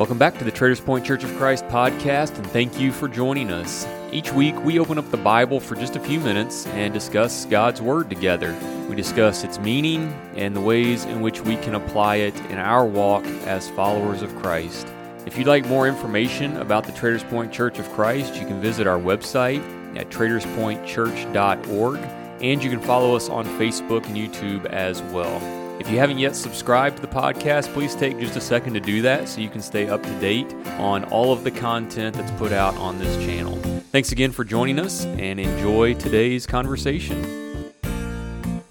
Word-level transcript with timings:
Welcome 0.00 0.16
back 0.16 0.38
to 0.38 0.44
the 0.44 0.50
Traders 0.50 0.80
Point 0.80 1.04
Church 1.04 1.24
of 1.24 1.36
Christ 1.36 1.66
podcast, 1.66 2.34
and 2.38 2.46
thank 2.46 2.80
you 2.80 2.90
for 2.90 3.06
joining 3.06 3.50
us. 3.50 3.86
Each 4.12 4.32
week, 4.32 4.58
we 4.64 4.78
open 4.78 4.96
up 4.96 5.10
the 5.10 5.18
Bible 5.18 5.60
for 5.60 5.74
just 5.74 5.94
a 5.94 6.00
few 6.00 6.18
minutes 6.20 6.66
and 6.68 6.94
discuss 6.94 7.44
God's 7.44 7.82
Word 7.82 8.08
together. 8.08 8.56
We 8.88 8.96
discuss 8.96 9.44
its 9.44 9.58
meaning 9.58 10.10
and 10.36 10.56
the 10.56 10.60
ways 10.62 11.04
in 11.04 11.20
which 11.20 11.42
we 11.42 11.56
can 11.56 11.74
apply 11.74 12.16
it 12.16 12.34
in 12.46 12.56
our 12.56 12.86
walk 12.86 13.26
as 13.44 13.68
followers 13.68 14.22
of 14.22 14.34
Christ. 14.36 14.88
If 15.26 15.36
you'd 15.36 15.46
like 15.46 15.66
more 15.66 15.86
information 15.86 16.56
about 16.56 16.84
the 16.84 16.92
Traders 16.92 17.24
Point 17.24 17.52
Church 17.52 17.78
of 17.78 17.86
Christ, 17.92 18.36
you 18.36 18.46
can 18.46 18.58
visit 18.58 18.86
our 18.86 18.98
website 18.98 19.60
at 19.98 20.08
traderspointchurch.org, 20.08 21.98
and 22.40 22.64
you 22.64 22.70
can 22.70 22.80
follow 22.80 23.14
us 23.14 23.28
on 23.28 23.44
Facebook 23.58 24.06
and 24.06 24.16
YouTube 24.16 24.64
as 24.64 25.02
well. 25.12 25.59
If 25.80 25.90
you 25.90 25.96
haven't 25.96 26.18
yet 26.18 26.36
subscribed 26.36 26.96
to 26.96 27.02
the 27.02 27.08
podcast, 27.08 27.72
please 27.72 27.94
take 27.94 28.18
just 28.18 28.36
a 28.36 28.40
second 28.40 28.74
to 28.74 28.80
do 28.80 29.00
that 29.00 29.26
so 29.30 29.40
you 29.40 29.48
can 29.48 29.62
stay 29.62 29.88
up 29.88 30.02
to 30.02 30.20
date 30.20 30.52
on 30.78 31.04
all 31.04 31.32
of 31.32 31.42
the 31.42 31.50
content 31.50 32.16
that's 32.16 32.30
put 32.32 32.52
out 32.52 32.76
on 32.76 32.98
this 32.98 33.16
channel. 33.24 33.56
Thanks 33.90 34.12
again 34.12 34.30
for 34.30 34.44
joining 34.44 34.78
us 34.78 35.06
and 35.06 35.40
enjoy 35.40 35.94
today's 35.94 36.46
conversation. 36.46 37.40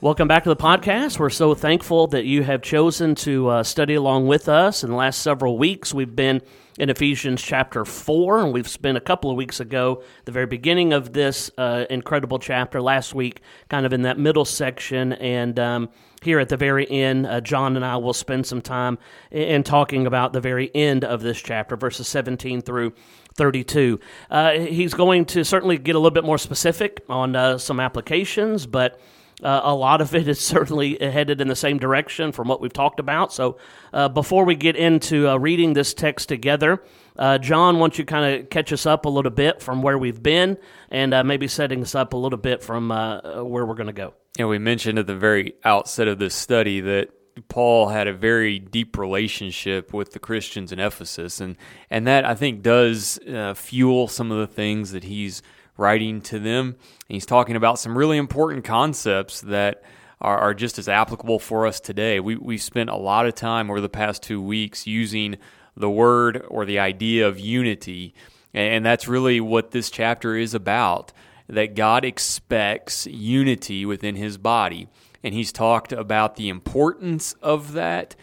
Welcome 0.01 0.27
back 0.27 0.43
to 0.43 0.49
the 0.49 0.55
podcast. 0.55 1.17
We're 1.17 1.31
so 1.31 1.55
thankful 1.55 2.05
that 2.07 2.25
you 2.25 2.43
have 2.43 2.61
chosen 2.61 3.15
to 3.15 3.49
uh, 3.49 3.63
study 3.63 3.95
along 3.95 4.27
with 4.27 4.47
us. 4.47 4.83
In 4.83 4.91
the 4.91 4.95
last 4.95 5.23
several 5.23 5.57
weeks, 5.57 5.91
we've 5.91 6.15
been 6.15 6.43
in 6.77 6.91
Ephesians 6.91 7.41
chapter 7.41 7.85
4, 7.85 8.39
and 8.39 8.53
we've 8.53 8.67
spent 8.67 8.97
a 8.97 9.01
couple 9.01 9.31
of 9.31 9.35
weeks 9.35 9.59
ago, 9.59 10.03
the 10.25 10.31
very 10.31 10.45
beginning 10.45 10.93
of 10.93 11.11
this 11.13 11.49
uh, 11.57 11.85
incredible 11.89 12.37
chapter, 12.37 12.81
last 12.81 13.15
week, 13.15 13.41
kind 13.67 13.87
of 13.87 13.93
in 13.93 14.03
that 14.03 14.19
middle 14.19 14.45
section. 14.45 15.13
And 15.13 15.59
um, 15.59 15.89
here 16.21 16.39
at 16.39 16.49
the 16.49 16.57
very 16.57 16.89
end, 16.89 17.25
uh, 17.25 17.41
John 17.41 17.75
and 17.75 17.85
I 17.85 17.97
will 17.97 18.13
spend 18.13 18.45
some 18.45 18.61
time 18.61 18.97
in, 19.31 19.41
in, 19.43 19.63
talking 19.63 20.07
about 20.07 20.33
the 20.33 20.41
very 20.41 20.73
end 20.75 21.03
of 21.03 21.21
this 21.21 21.41
chapter, 21.41 21.75
verses 21.75 22.07
17 22.07 22.61
through 22.61 22.93
32. 23.35 23.99
Uh, 24.29 24.51
he's 24.53 24.93
going 24.93 25.25
to 25.25 25.45
certainly 25.45 25.77
get 25.77 25.95
a 25.95 25.99
little 25.99 26.11
bit 26.11 26.25
more 26.25 26.37
specific 26.37 27.03
on 27.09 27.35
uh, 27.35 27.57
some 27.57 27.79
applications, 27.79 28.65
but 28.65 28.99
uh, 29.43 29.61
a 29.63 29.73
lot 29.73 30.01
of 30.01 30.13
it 30.15 30.27
is 30.27 30.39
certainly 30.39 30.97
headed 30.99 31.41
in 31.41 31.47
the 31.47 31.55
same 31.55 31.77
direction 31.77 32.31
from 32.31 32.47
what 32.47 32.61
we've 32.61 32.73
talked 32.73 32.99
about. 32.99 33.33
So, 33.33 33.57
uh, 33.93 34.09
before 34.09 34.45
we 34.45 34.55
get 34.55 34.75
into 34.75 35.27
uh, 35.27 35.37
reading 35.37 35.73
this 35.73 35.93
text 35.93 36.29
together, 36.29 36.83
uh, 37.17 37.37
John, 37.37 37.79
wants 37.79 37.97
you 37.97 38.05
kind 38.05 38.41
of 38.41 38.49
catch 38.49 38.71
us 38.71 38.85
up 38.85 39.05
a 39.05 39.09
little 39.09 39.31
bit 39.31 39.61
from 39.61 39.81
where 39.81 39.97
we've 39.97 40.21
been 40.21 40.57
and 40.89 41.13
uh, 41.13 41.23
maybe 41.23 41.47
setting 41.47 41.81
us 41.81 41.95
up 41.95 42.13
a 42.13 42.17
little 42.17 42.39
bit 42.39 42.63
from 42.63 42.91
uh, 42.91 43.43
where 43.43 43.65
we're 43.65 43.75
going 43.75 43.87
to 43.87 43.93
go? 43.93 44.13
And 44.37 44.47
we 44.47 44.57
mentioned 44.57 44.99
at 44.99 45.07
the 45.07 45.15
very 45.15 45.53
outset 45.65 46.07
of 46.07 46.19
this 46.19 46.33
study 46.33 46.81
that 46.81 47.09
Paul 47.47 47.87
had 47.87 48.07
a 48.07 48.13
very 48.13 48.59
deep 48.59 48.97
relationship 48.97 49.93
with 49.93 50.11
the 50.11 50.19
Christians 50.19 50.71
in 50.71 50.79
Ephesus, 50.79 51.39
and 51.39 51.55
and 51.89 52.05
that 52.05 52.25
I 52.25 52.35
think 52.35 52.61
does 52.61 53.17
fuel 53.55 54.07
some 54.07 54.31
of 54.31 54.37
the 54.37 54.47
things 54.47 54.91
that 54.91 55.05
he's 55.05 55.41
writing 55.79 56.21
to 56.21 56.39
them. 56.39 56.67
And 56.67 57.15
he's 57.15 57.25
talking 57.25 57.55
about 57.55 57.79
some 57.79 57.97
really 57.97 58.17
important 58.17 58.63
concepts 58.63 59.41
that 59.41 59.81
are, 60.21 60.37
are 60.37 60.53
just 60.53 60.77
as 60.77 60.89
applicable 60.89 61.39
for 61.39 61.65
us 61.65 61.79
today. 61.79 62.19
We, 62.19 62.35
we've 62.35 62.61
spent 62.61 62.89
a 62.89 62.95
lot 62.95 63.25
of 63.25 63.35
time 63.35 63.71
over 63.71 63.81
the 63.81 63.89
past 63.89 64.21
two 64.21 64.41
weeks 64.41 64.85
using 64.85 65.37
the 65.75 65.89
word 65.89 66.45
or 66.49 66.65
the 66.65 66.79
idea 66.79 67.27
of 67.27 67.39
unity. 67.39 68.13
And 68.53 68.85
that's 68.85 69.07
really 69.07 69.39
what 69.39 69.71
this 69.71 69.89
chapter 69.89 70.35
is 70.35 70.53
about 70.53 71.13
that 71.47 71.75
God 71.75 72.05
expects 72.05 73.07
unity 73.07 73.85
within 73.85 74.15
his 74.15 74.37
body. 74.37 74.87
And 75.23 75.33
he's 75.33 75.51
talked 75.51 75.91
about 75.91 76.35
the 76.35 76.49
importance 76.49 77.33
of 77.41 77.73
that. 77.73 78.15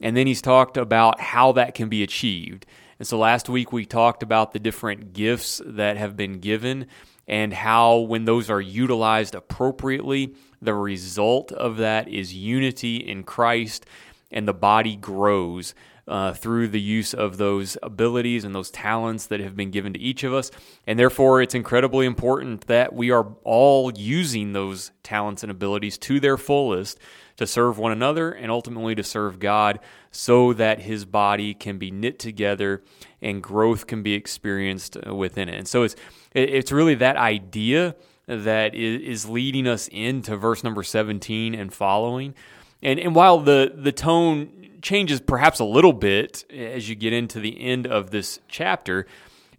And 0.00 0.16
then 0.16 0.26
he's 0.26 0.42
talked 0.42 0.76
about 0.76 1.20
how 1.20 1.52
that 1.52 1.74
can 1.74 1.88
be 1.88 2.02
achieved. 2.02 2.66
And 3.02 3.06
so 3.08 3.18
last 3.18 3.48
week 3.48 3.72
we 3.72 3.84
talked 3.84 4.22
about 4.22 4.52
the 4.52 4.60
different 4.60 5.12
gifts 5.12 5.60
that 5.66 5.96
have 5.96 6.16
been 6.16 6.38
given 6.38 6.86
and 7.26 7.52
how, 7.52 7.96
when 7.96 8.26
those 8.26 8.48
are 8.48 8.60
utilized 8.60 9.34
appropriately, 9.34 10.36
the 10.60 10.74
result 10.74 11.50
of 11.50 11.78
that 11.78 12.06
is 12.06 12.32
unity 12.32 12.98
in 12.98 13.24
Christ 13.24 13.86
and 14.30 14.46
the 14.46 14.54
body 14.54 14.94
grows. 14.94 15.74
Uh, 16.08 16.32
through 16.32 16.66
the 16.66 16.80
use 16.80 17.14
of 17.14 17.36
those 17.36 17.76
abilities 17.80 18.42
and 18.42 18.52
those 18.52 18.72
talents 18.72 19.26
that 19.26 19.38
have 19.38 19.54
been 19.54 19.70
given 19.70 19.92
to 19.92 20.00
each 20.00 20.24
of 20.24 20.34
us. 20.34 20.50
And 20.84 20.98
therefore, 20.98 21.40
it's 21.40 21.54
incredibly 21.54 22.06
important 22.06 22.66
that 22.66 22.92
we 22.92 23.12
are 23.12 23.28
all 23.44 23.92
using 23.92 24.52
those 24.52 24.90
talents 25.04 25.44
and 25.44 25.52
abilities 25.52 25.96
to 25.98 26.18
their 26.18 26.36
fullest 26.36 26.98
to 27.42 27.46
serve 27.46 27.78
one 27.78 27.92
another 27.92 28.30
and 28.30 28.50
ultimately 28.50 28.94
to 28.94 29.02
serve 29.02 29.38
God 29.38 29.80
so 30.10 30.52
that 30.54 30.80
his 30.80 31.04
body 31.04 31.54
can 31.54 31.78
be 31.78 31.90
knit 31.90 32.18
together 32.18 32.82
and 33.20 33.42
growth 33.42 33.86
can 33.86 34.02
be 34.02 34.14
experienced 34.14 34.96
uh, 34.96 35.14
within 35.14 35.48
it. 35.48 35.56
And 35.56 35.68
so 35.68 35.82
it's 35.82 35.96
it's 36.34 36.72
really 36.72 36.94
that 36.96 37.16
idea 37.16 37.94
that 38.26 38.74
is 38.74 39.28
leading 39.28 39.66
us 39.66 39.88
into 39.88 40.36
verse 40.36 40.64
number 40.64 40.82
17 40.82 41.54
and 41.54 41.72
following. 41.72 42.34
And 42.82 42.98
and 42.98 43.14
while 43.14 43.38
the 43.38 43.72
the 43.74 43.92
tone 43.92 44.78
changes 44.80 45.20
perhaps 45.20 45.58
a 45.60 45.64
little 45.64 45.92
bit 45.92 46.44
as 46.50 46.88
you 46.88 46.94
get 46.94 47.12
into 47.12 47.40
the 47.40 47.60
end 47.60 47.86
of 47.86 48.10
this 48.10 48.40
chapter, 48.48 49.06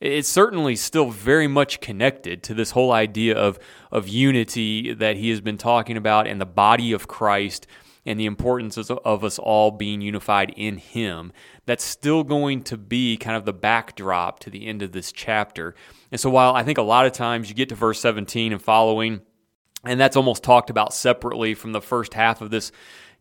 it's 0.04 0.28
certainly 0.28 0.76
still 0.76 1.12
very 1.12 1.48
much 1.48 1.80
connected 1.80 2.44
to 2.44 2.54
this 2.54 2.72
whole 2.72 2.92
idea 2.92 3.38
of, 3.38 3.58
of 3.90 4.10
unity 4.10 4.94
that 4.94 5.16
he 5.16 5.30
has 5.30 5.40
been 5.40 5.58
talking 5.58 5.96
about 5.96 6.28
and 6.28 6.42
the 6.42 6.46
body 6.46 6.92
of 6.92 7.08
Christ 7.08 7.68
and 8.06 8.20
the 8.20 8.26
importance 8.26 8.78
of 8.78 9.24
us 9.24 9.40
all 9.40 9.72
being 9.72 10.02
unified 10.02 10.54
in 10.58 10.76
him. 10.76 11.32
That's 11.66 11.86
still 11.86 12.26
going 12.26 12.64
to 12.64 12.76
be 12.76 13.16
kind 13.16 13.38
of 13.38 13.46
the 13.46 13.54
backdrop 13.54 14.40
to 14.40 14.50
the 14.50 14.68
end 14.68 14.82
of 14.82 14.92
this 14.92 15.14
chapter. 15.14 15.74
And 16.12 16.20
so 16.20 16.30
while 16.30 16.54
I 16.54 16.64
think 16.64 16.78
a 16.78 16.84
lot 16.84 17.06
of 17.06 17.14
times 17.14 17.48
you 17.48 17.56
get 17.56 17.70
to 17.70 17.76
verse 17.76 18.02
17 18.02 18.52
and 18.52 18.62
following, 18.62 19.22
and 19.86 20.02
that's 20.02 20.18
almost 20.18 20.44
talked 20.44 20.70
about 20.70 20.94
separately 20.94 21.54
from 21.54 21.72
the 21.72 21.82
first 21.82 22.14
half 22.14 22.42
of 22.42 22.52
this 22.52 22.74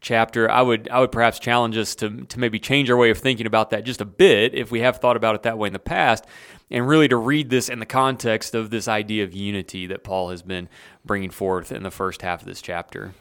chapter, 0.03 0.51
I 0.51 0.61
would 0.61 0.89
I 0.91 1.01
would 1.01 1.13
perhaps 1.13 1.39
challenge 1.39 1.77
us 1.79 1.95
to 1.97 2.25
to 2.25 2.39
maybe 2.39 2.59
change 2.59 2.91
our 2.91 2.97
way 2.97 3.11
of 3.11 3.19
thinking 3.19 3.47
about 3.47 3.71
that 3.71 3.85
just 3.85 4.01
a 4.01 4.05
bit 4.05 4.55
if 4.55 4.71
we 4.71 4.81
have 4.81 4.99
thought 4.99 5.17
about 5.17 5.37
it 5.37 5.45
that 5.45 5.57
way 5.57 5.69
in 5.69 5.73
the 5.73 5.79
past, 5.79 6.27
and 6.73 6.89
really 6.89 7.07
to 7.07 7.17
read 7.17 7.51
this 7.51 7.69
in 7.69 7.79
the 7.79 7.87
context 7.87 8.55
of 8.55 8.71
this 8.71 8.89
idea 8.89 9.23
of 9.23 9.35
unity 9.35 9.87
that 9.87 10.03
Paul 10.03 10.31
has 10.31 10.43
been 10.43 10.69
bringing 11.05 11.31
forth 11.31 11.71
in 11.71 11.83
the 11.83 11.91
first 11.91 12.23
half 12.23 12.41
of 12.41 12.47
this 12.47 12.63
chapter. 12.63 13.13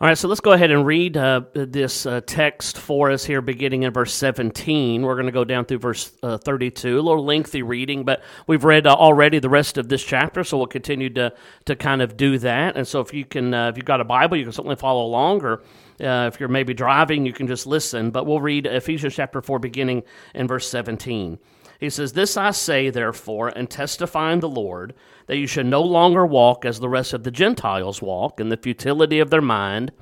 All 0.00 0.08
right, 0.08 0.18
so 0.18 0.26
let's 0.26 0.40
go 0.40 0.50
ahead 0.50 0.72
and 0.72 0.84
read 0.84 1.16
uh, 1.16 1.42
this 1.54 2.04
uh, 2.04 2.20
text 2.26 2.78
for 2.78 3.12
us 3.12 3.24
here, 3.24 3.40
beginning 3.40 3.84
in 3.84 3.92
verse 3.92 4.12
17. 4.12 5.02
We're 5.02 5.14
going 5.14 5.26
to 5.26 5.32
go 5.32 5.44
down 5.44 5.66
through 5.66 5.78
verse 5.78 6.12
uh, 6.22 6.36
32. 6.38 6.98
A 6.98 7.00
little 7.00 7.24
lengthy 7.24 7.62
reading, 7.62 8.04
but 8.04 8.22
we've 8.48 8.64
read 8.64 8.88
uh, 8.88 8.94
already 8.94 9.38
the 9.38 9.48
rest 9.48 9.78
of 9.78 9.88
this 9.88 10.02
chapter, 10.02 10.42
so 10.42 10.56
we'll 10.56 10.66
continue 10.66 11.10
to 11.10 11.32
to 11.66 11.76
kind 11.76 12.02
of 12.02 12.16
do 12.16 12.38
that. 12.38 12.76
And 12.76 12.88
so, 12.88 13.00
if 13.00 13.14
you 13.14 13.24
can, 13.24 13.54
uh, 13.54 13.68
if 13.68 13.76
you've 13.76 13.86
got 13.86 14.00
a 14.00 14.04
Bible, 14.04 14.36
you 14.36 14.42
can 14.42 14.52
certainly 14.52 14.76
follow 14.76 15.06
along, 15.06 15.42
or 15.42 15.62
uh, 16.00 16.28
if 16.32 16.40
you're 16.40 16.48
maybe 16.48 16.74
driving, 16.74 17.24
you 17.24 17.32
can 17.32 17.46
just 17.46 17.64
listen. 17.64 18.10
But 18.10 18.26
we'll 18.26 18.40
read 18.40 18.66
Ephesians 18.66 19.14
chapter 19.14 19.40
4, 19.40 19.60
beginning 19.60 20.02
in 20.34 20.48
verse 20.48 20.68
17. 20.68 21.38
He 21.80 21.90
says, 21.90 22.12
This 22.12 22.36
I 22.36 22.50
say, 22.50 22.90
therefore, 22.90 23.48
and 23.48 23.68
testify 23.68 24.32
in 24.32 24.40
the 24.40 24.48
Lord, 24.48 24.94
that 25.26 25.36
you 25.36 25.46
should 25.46 25.66
no 25.66 25.82
longer 25.82 26.26
walk 26.26 26.64
as 26.64 26.80
the 26.80 26.88
rest 26.88 27.12
of 27.12 27.24
the 27.24 27.30
Gentiles 27.30 28.02
walk, 28.02 28.40
in 28.40 28.48
the 28.48 28.56
futility 28.56 29.18
of 29.20 29.30
their 29.30 29.42
mind, 29.42 29.92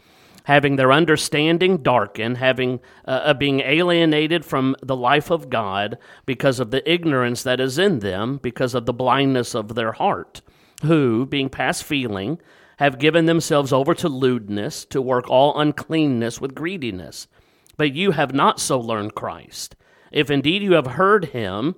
having 0.44 0.77
their 0.77 0.93
understanding 0.93 1.78
darkened, 1.78 2.38
having 2.38 2.81
uh, 3.06 3.10
uh, 3.10 3.34
being 3.34 3.60
alienated 3.60 4.44
from 4.44 4.77
the 4.83 4.97
life 4.97 5.31
of 5.31 5.50
God 5.50 5.99
because 6.27 6.59
of 6.60 6.71
the 6.71 6.91
ignorance 6.91 7.43
that 7.43 7.60
is 7.60 7.78
in 7.78 8.00
them, 8.00 8.39
because 8.43 8.75
of 8.75 8.87
the 8.87 8.93
blindness 8.93 9.54
of 9.54 9.75
their 9.75 9.93
heart, 9.93 10.43
who, 10.83 11.27
being 11.27 11.49
past 11.49 11.84
feeling, 11.84 12.41
have 12.78 12.99
given 12.99 13.27
themselves 13.27 13.72
over 13.72 13.94
to 13.94 14.09
lewdness, 14.09 14.84
to 14.87 15.00
work 15.00 15.28
all 15.31 15.59
uncleanness 15.60 16.41
with 16.41 16.54
greediness. 16.54 17.28
But 17.77 17.94
you 17.94 18.10
have 18.10 18.34
not 18.34 18.59
so 18.59 18.81
learned 18.81 19.15
Christ. 19.15 19.77
If 20.12 20.30
indeed 20.30 20.62
you 20.62 20.74
have 20.74 20.86
heard 20.86 21.26
him 21.26 21.74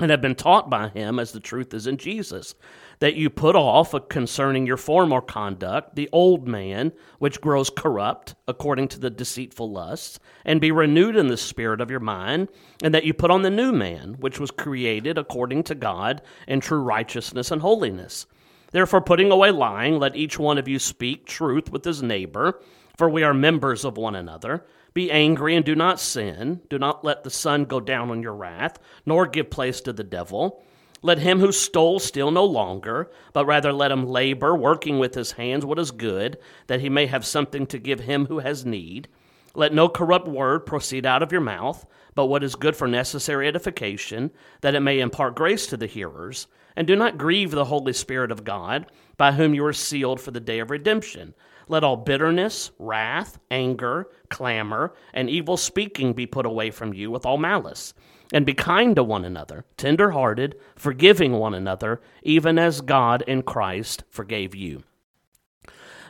and 0.00 0.10
have 0.10 0.22
been 0.22 0.34
taught 0.34 0.70
by 0.70 0.88
him, 0.88 1.18
as 1.18 1.32
the 1.32 1.40
truth 1.40 1.74
is 1.74 1.86
in 1.86 1.96
Jesus, 1.96 2.54
that 3.00 3.16
you 3.16 3.30
put 3.30 3.56
off 3.56 3.94
concerning 4.08 4.66
your 4.66 4.76
former 4.76 5.20
conduct 5.20 5.96
the 5.96 6.08
old 6.12 6.46
man, 6.46 6.92
which 7.18 7.40
grows 7.40 7.68
corrupt 7.68 8.34
according 8.46 8.88
to 8.88 9.00
the 9.00 9.10
deceitful 9.10 9.70
lusts, 9.70 10.18
and 10.44 10.60
be 10.60 10.70
renewed 10.70 11.16
in 11.16 11.26
the 11.26 11.36
spirit 11.36 11.80
of 11.80 11.90
your 11.90 12.00
mind, 12.00 12.48
and 12.82 12.94
that 12.94 13.04
you 13.04 13.12
put 13.12 13.30
on 13.30 13.42
the 13.42 13.50
new 13.50 13.72
man, 13.72 14.14
which 14.20 14.38
was 14.38 14.50
created 14.50 15.18
according 15.18 15.64
to 15.64 15.74
God 15.74 16.22
in 16.46 16.60
true 16.60 16.80
righteousness 16.80 17.50
and 17.50 17.60
holiness. 17.60 18.26
Therefore, 18.70 19.00
putting 19.00 19.32
away 19.32 19.50
lying, 19.50 19.98
let 19.98 20.14
each 20.14 20.38
one 20.38 20.58
of 20.58 20.68
you 20.68 20.78
speak 20.78 21.26
truth 21.26 21.72
with 21.72 21.84
his 21.84 22.02
neighbor, 22.02 22.60
for 22.96 23.08
we 23.08 23.22
are 23.22 23.34
members 23.34 23.84
of 23.84 23.96
one 23.96 24.14
another. 24.14 24.64
Be 24.94 25.10
angry 25.10 25.54
and 25.54 25.64
do 25.64 25.74
not 25.74 26.00
sin. 26.00 26.60
Do 26.68 26.78
not 26.78 27.04
let 27.04 27.24
the 27.24 27.30
sun 27.30 27.64
go 27.64 27.80
down 27.80 28.10
on 28.10 28.22
your 28.22 28.34
wrath, 28.34 28.78
nor 29.06 29.26
give 29.26 29.50
place 29.50 29.80
to 29.82 29.92
the 29.92 30.04
devil. 30.04 30.62
Let 31.02 31.18
him 31.18 31.38
who 31.38 31.52
stole 31.52 32.00
steal 32.00 32.30
no 32.30 32.44
longer, 32.44 33.10
but 33.32 33.46
rather 33.46 33.72
let 33.72 33.92
him 33.92 34.06
labor, 34.08 34.56
working 34.56 34.98
with 34.98 35.14
his 35.14 35.32
hands 35.32 35.64
what 35.64 35.78
is 35.78 35.92
good, 35.92 36.38
that 36.66 36.80
he 36.80 36.88
may 36.88 37.06
have 37.06 37.24
something 37.24 37.66
to 37.68 37.78
give 37.78 38.00
him 38.00 38.26
who 38.26 38.40
has 38.40 38.66
need. 38.66 39.08
Let 39.54 39.72
no 39.72 39.88
corrupt 39.88 40.26
word 40.26 40.66
proceed 40.66 41.06
out 41.06 41.22
of 41.22 41.32
your 41.32 41.40
mouth 41.40 41.86
but 42.18 42.26
what 42.26 42.42
is 42.42 42.56
good 42.56 42.74
for 42.74 42.88
necessary 42.88 43.46
edification, 43.46 44.32
that 44.60 44.74
it 44.74 44.80
may 44.80 44.98
impart 44.98 45.36
grace 45.36 45.68
to 45.68 45.76
the 45.76 45.86
hearers. 45.86 46.48
And 46.74 46.84
do 46.84 46.96
not 46.96 47.16
grieve 47.16 47.52
the 47.52 47.66
Holy 47.66 47.92
Spirit 47.92 48.32
of 48.32 48.42
God, 48.42 48.90
by 49.16 49.30
whom 49.30 49.54
you 49.54 49.64
are 49.64 49.72
sealed 49.72 50.20
for 50.20 50.32
the 50.32 50.40
day 50.40 50.58
of 50.58 50.72
redemption. 50.72 51.32
Let 51.68 51.84
all 51.84 51.96
bitterness, 51.96 52.70
wrath, 52.78 53.38
anger, 53.50 54.08
clamor, 54.30 54.94
and 55.12 55.28
evil 55.28 55.56
speaking 55.56 56.12
be 56.12 56.26
put 56.26 56.46
away 56.46 56.70
from 56.70 56.94
you 56.94 57.10
with 57.10 57.26
all 57.26 57.38
malice. 57.38 57.94
And 58.32 58.44
be 58.44 58.52
kind 58.54 58.94
to 58.96 59.04
one 59.04 59.24
another, 59.24 59.64
tender 59.78 60.10
hearted, 60.10 60.56
forgiving 60.76 61.32
one 61.32 61.54
another, 61.54 62.02
even 62.22 62.58
as 62.58 62.82
God 62.82 63.22
in 63.26 63.42
Christ 63.42 64.04
forgave 64.10 64.54
you. 64.54 64.82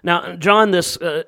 Now, 0.03 0.35
John, 0.35 0.73
this 0.73 0.97
uh, 0.97 1.23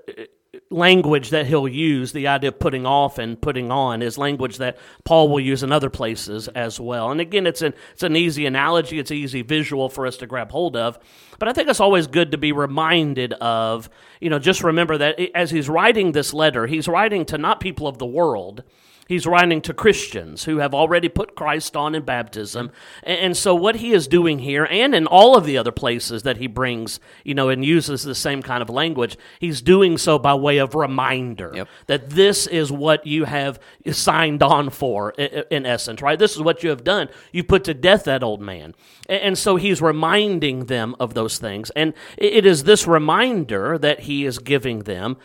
language 0.70 1.30
that 1.30 1.46
he'll 1.46 1.68
use, 1.68 2.12
the 2.12 2.26
idea 2.26 2.48
of 2.48 2.58
putting 2.58 2.84
off 2.84 3.18
and 3.18 3.40
putting 3.40 3.70
on, 3.70 4.02
is 4.02 4.18
language 4.18 4.58
that 4.58 4.78
Paul 5.04 5.28
will 5.28 5.40
use 5.40 5.62
in 5.62 5.70
other 5.70 5.90
places 5.90 6.48
as 6.48 6.80
well. 6.80 7.10
And 7.10 7.20
again, 7.20 7.46
it's 7.46 7.62
an, 7.62 7.72
it's 7.92 8.02
an 8.02 8.16
easy 8.16 8.46
analogy, 8.46 8.98
it's 8.98 9.12
an 9.12 9.16
easy 9.16 9.42
visual 9.42 9.88
for 9.88 10.06
us 10.06 10.16
to 10.18 10.26
grab 10.26 10.50
hold 10.50 10.76
of. 10.76 10.98
But 11.38 11.48
I 11.48 11.52
think 11.52 11.68
it's 11.68 11.80
always 11.80 12.08
good 12.08 12.32
to 12.32 12.38
be 12.38 12.52
reminded 12.52 13.32
of, 13.34 13.88
you 14.20 14.28
know, 14.28 14.40
just 14.40 14.64
remember 14.64 14.98
that 14.98 15.20
as 15.34 15.50
he's 15.50 15.68
writing 15.68 16.12
this 16.12 16.34
letter, 16.34 16.66
he's 16.66 16.88
writing 16.88 17.24
to 17.26 17.38
not 17.38 17.60
people 17.60 17.86
of 17.86 17.98
the 17.98 18.06
world 18.06 18.64
He's 19.10 19.26
writing 19.26 19.60
to 19.62 19.74
Christians 19.74 20.44
who 20.44 20.58
have 20.58 20.72
already 20.72 21.08
put 21.08 21.34
Christ 21.34 21.76
on 21.76 21.96
in 21.96 22.04
baptism. 22.04 22.70
And 23.02 23.36
so, 23.36 23.56
what 23.56 23.74
he 23.74 23.92
is 23.92 24.06
doing 24.06 24.38
here, 24.38 24.68
and 24.70 24.94
in 24.94 25.08
all 25.08 25.36
of 25.36 25.44
the 25.44 25.58
other 25.58 25.72
places 25.72 26.22
that 26.22 26.36
he 26.36 26.46
brings, 26.46 27.00
you 27.24 27.34
know, 27.34 27.48
and 27.48 27.64
uses 27.64 28.04
the 28.04 28.14
same 28.14 28.40
kind 28.40 28.62
of 28.62 28.70
language, 28.70 29.18
he's 29.40 29.62
doing 29.62 29.98
so 29.98 30.16
by 30.16 30.34
way 30.34 30.58
of 30.58 30.76
reminder 30.76 31.50
yep. 31.52 31.68
that 31.88 32.10
this 32.10 32.46
is 32.46 32.70
what 32.70 33.04
you 33.04 33.24
have 33.24 33.58
signed 33.90 34.44
on 34.44 34.70
for, 34.70 35.10
in 35.10 35.66
essence, 35.66 36.00
right? 36.00 36.16
This 36.20 36.36
is 36.36 36.42
what 36.42 36.62
you 36.62 36.70
have 36.70 36.84
done. 36.84 37.08
You 37.32 37.42
put 37.42 37.64
to 37.64 37.74
death 37.74 38.04
that 38.04 38.22
old 38.22 38.40
man. 38.40 38.76
And 39.08 39.36
so, 39.36 39.56
he's 39.56 39.82
reminding 39.82 40.66
them 40.66 40.94
of 41.00 41.14
those 41.14 41.36
things. 41.36 41.70
And 41.70 41.94
it 42.16 42.46
is 42.46 42.62
this 42.62 42.86
reminder 42.86 43.76
that 43.76 44.02
he 44.02 44.24
is 44.24 44.38
giving 44.38 44.84
them 44.84 45.16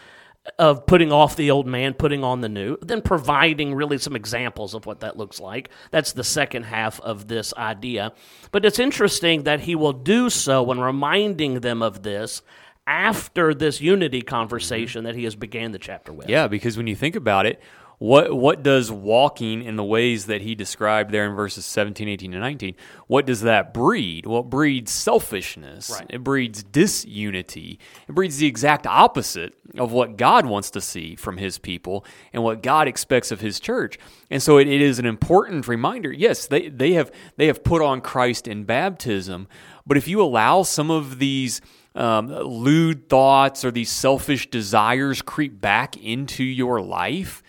of 0.59 0.85
putting 0.85 1.11
off 1.11 1.35
the 1.35 1.51
old 1.51 1.67
man, 1.67 1.93
putting 1.93 2.23
on 2.23 2.41
the 2.41 2.49
new, 2.49 2.77
then 2.81 3.01
providing 3.01 3.73
really 3.73 3.97
some 3.97 4.15
examples 4.15 4.73
of 4.73 4.85
what 4.85 4.99
that 4.99 5.17
looks 5.17 5.39
like. 5.39 5.69
That's 5.91 6.13
the 6.13 6.23
second 6.23 6.63
half 6.63 6.99
of 7.01 7.27
this 7.27 7.53
idea. 7.55 8.13
But 8.51 8.65
it's 8.65 8.79
interesting 8.79 9.43
that 9.43 9.61
he 9.61 9.75
will 9.75 9.93
do 9.93 10.29
so 10.29 10.63
when 10.63 10.79
reminding 10.79 11.61
them 11.61 11.81
of 11.81 12.03
this 12.03 12.41
after 12.87 13.53
this 13.53 13.81
unity 13.81 14.21
conversation 14.21 14.99
mm-hmm. 14.99 15.07
that 15.07 15.15
he 15.15 15.23
has 15.23 15.35
began 15.35 15.71
the 15.71 15.79
chapter 15.79 16.13
with. 16.13 16.29
Yeah, 16.29 16.47
because 16.47 16.77
when 16.77 16.87
you 16.87 16.95
think 16.95 17.15
about 17.15 17.45
it, 17.45 17.61
what 17.97 18.35
what 18.35 18.63
does 18.63 18.91
walking 18.91 19.63
in 19.63 19.75
the 19.75 19.83
ways 19.83 20.25
that 20.25 20.41
he 20.41 20.55
described 20.55 21.11
there 21.11 21.25
in 21.25 21.35
verses 21.35 21.65
17 21.65 22.07
18 22.07 22.33
and 22.33 22.41
19 22.41 22.75
what 23.07 23.25
does 23.25 23.41
that 23.41 23.73
breed? 23.73 24.25
Well 24.25 24.41
it 24.41 24.49
breeds 24.49 24.91
selfishness. 24.91 25.89
Right. 25.91 26.05
it 26.09 26.23
breeds 26.23 26.63
disunity. 26.63 27.79
It 28.07 28.15
breeds 28.15 28.37
the 28.37 28.47
exact 28.47 28.87
opposite 28.87 29.53
of 29.77 29.91
what 29.91 30.17
god 30.17 30.45
wants 30.45 30.71
to 30.71 30.81
see 30.81 31.15
from 31.15 31.37
his 31.37 31.57
people 31.57 32.05
and 32.33 32.43
what 32.43 32.61
god 32.63 32.87
expects 32.87 33.31
of 33.31 33.41
his 33.41 33.59
church. 33.59 33.97
And 34.29 34.41
so 34.41 34.57
it, 34.57 34.67
it 34.67 34.81
is 34.81 34.99
an 34.99 35.05
important 35.05 35.67
reminder. 35.67 36.11
Yes 36.11 36.47
they, 36.47 36.69
they 36.69 36.93
have 36.93 37.11
they 37.37 37.47
have 37.47 37.63
put 37.63 37.81
on 37.81 38.01
christ 38.01 38.47
in 38.47 38.63
baptism 38.63 39.47
but 39.85 39.97
if 39.97 40.07
you 40.07 40.21
allow 40.21 40.63
some 40.63 40.89
of 40.89 41.19
these 41.19 41.61
um, 41.95 42.27
lewd 42.27 43.09
thoughts 43.09 43.63
or 43.63 43.71
these 43.71 43.89
selfish 43.89 44.49
desires 44.49 45.21
creep 45.21 45.61
back 45.61 45.95
into 45.97 46.43
your 46.43 46.81
life, 46.81 47.41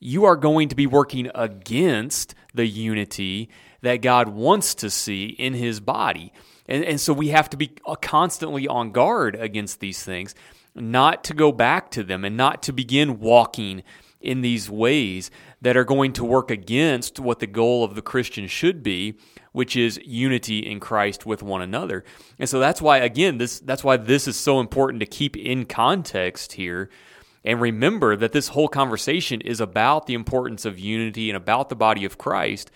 you 0.00 0.24
are 0.24 0.36
going 0.36 0.68
to 0.68 0.74
be 0.74 0.86
working 0.86 1.30
against 1.34 2.34
the 2.54 2.66
unity 2.66 3.48
that 3.82 3.96
God 3.96 4.28
wants 4.28 4.74
to 4.76 4.90
see 4.90 5.26
in 5.26 5.54
his 5.54 5.80
body. 5.80 6.32
And, 6.66 6.84
and 6.84 7.00
so 7.00 7.12
we 7.12 7.28
have 7.28 7.48
to 7.50 7.56
be 7.56 7.72
uh, 7.86 7.94
constantly 7.94 8.66
on 8.66 8.92
guard 8.92 9.36
against 9.36 9.80
these 9.80 10.02
things, 10.02 10.34
not 10.74 11.24
to 11.24 11.34
go 11.34 11.52
back 11.52 11.90
to 11.92 12.02
them 12.02 12.24
and 12.24 12.36
not 12.36 12.62
to 12.64 12.72
begin 12.72 13.20
walking 13.20 13.82
in 14.20 14.40
these 14.40 14.68
ways 14.68 15.30
that 15.62 15.76
are 15.76 15.84
going 15.84 16.12
to 16.14 16.24
work 16.24 16.50
against 16.50 17.20
what 17.20 17.38
the 17.38 17.46
goal 17.46 17.84
of 17.84 17.94
the 17.94 18.02
Christian 18.02 18.46
should 18.46 18.82
be, 18.82 19.14
which 19.52 19.76
is 19.76 20.00
unity 20.04 20.58
in 20.58 20.80
Christ 20.80 21.24
with 21.24 21.42
one 21.42 21.62
another. 21.62 22.04
And 22.38 22.48
so 22.48 22.58
that's 22.58 22.82
why 22.82 22.98
again 22.98 23.38
this 23.38 23.60
that's 23.60 23.84
why 23.84 23.96
this 23.96 24.26
is 24.26 24.36
so 24.36 24.58
important 24.58 25.00
to 25.00 25.06
keep 25.06 25.36
in 25.36 25.64
context 25.64 26.54
here 26.54 26.90
and 27.46 27.60
remember 27.60 28.16
that 28.16 28.32
this 28.32 28.48
whole 28.48 28.66
conversation 28.66 29.40
is 29.40 29.60
about 29.60 30.06
the 30.06 30.14
importance 30.14 30.64
of 30.64 30.80
unity 30.80 31.30
and 31.30 31.36
about 31.36 31.68
the 31.68 31.76
body 31.76 32.04
of 32.04 32.18
Christ. 32.18 32.72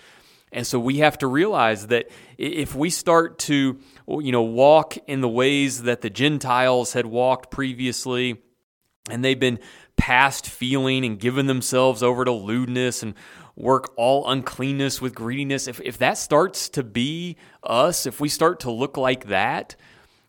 And 0.53 0.65
so 0.65 0.79
we 0.79 0.99
have 0.99 1.19
to 1.19 1.27
realize 1.27 1.89
that 1.89 2.09
if 2.39 2.77
we 2.77 2.89
start 2.89 3.41
to, 3.41 3.81
you 4.07 4.33
know, 4.33 4.43
walk 4.43 4.97
in 5.09 5.21
the 5.21 5.29
ways 5.29 5.83
that 5.83 6.03
the 6.03 6.11
Gentiles 6.11 6.93
had 6.93 7.05
walked 7.05 7.51
previously, 7.51 8.41
and 9.11 9.25
they've 9.25 9.39
been 9.39 9.59
past 9.97 10.49
feeling 10.49 11.05
and 11.05 11.19
given 11.19 11.47
themselves 11.47 12.01
over 12.01 12.25
to 12.25 12.33
lewdness 12.33 13.03
and 13.03 13.15
work 13.57 13.93
all 13.97 14.29
uncleanness 14.31 15.01
with 15.01 15.17
greediness, 15.17 15.67
if, 15.67 15.81
if 15.81 15.99
that 15.99 16.17
starts 16.17 16.69
to 16.71 16.85
be 16.85 17.37
us, 17.65 18.07
if 18.07 18.21
we 18.21 18.29
start 18.29 18.61
to 18.61 18.71
look 18.71 18.97
like 18.97 19.27
that, 19.27 19.75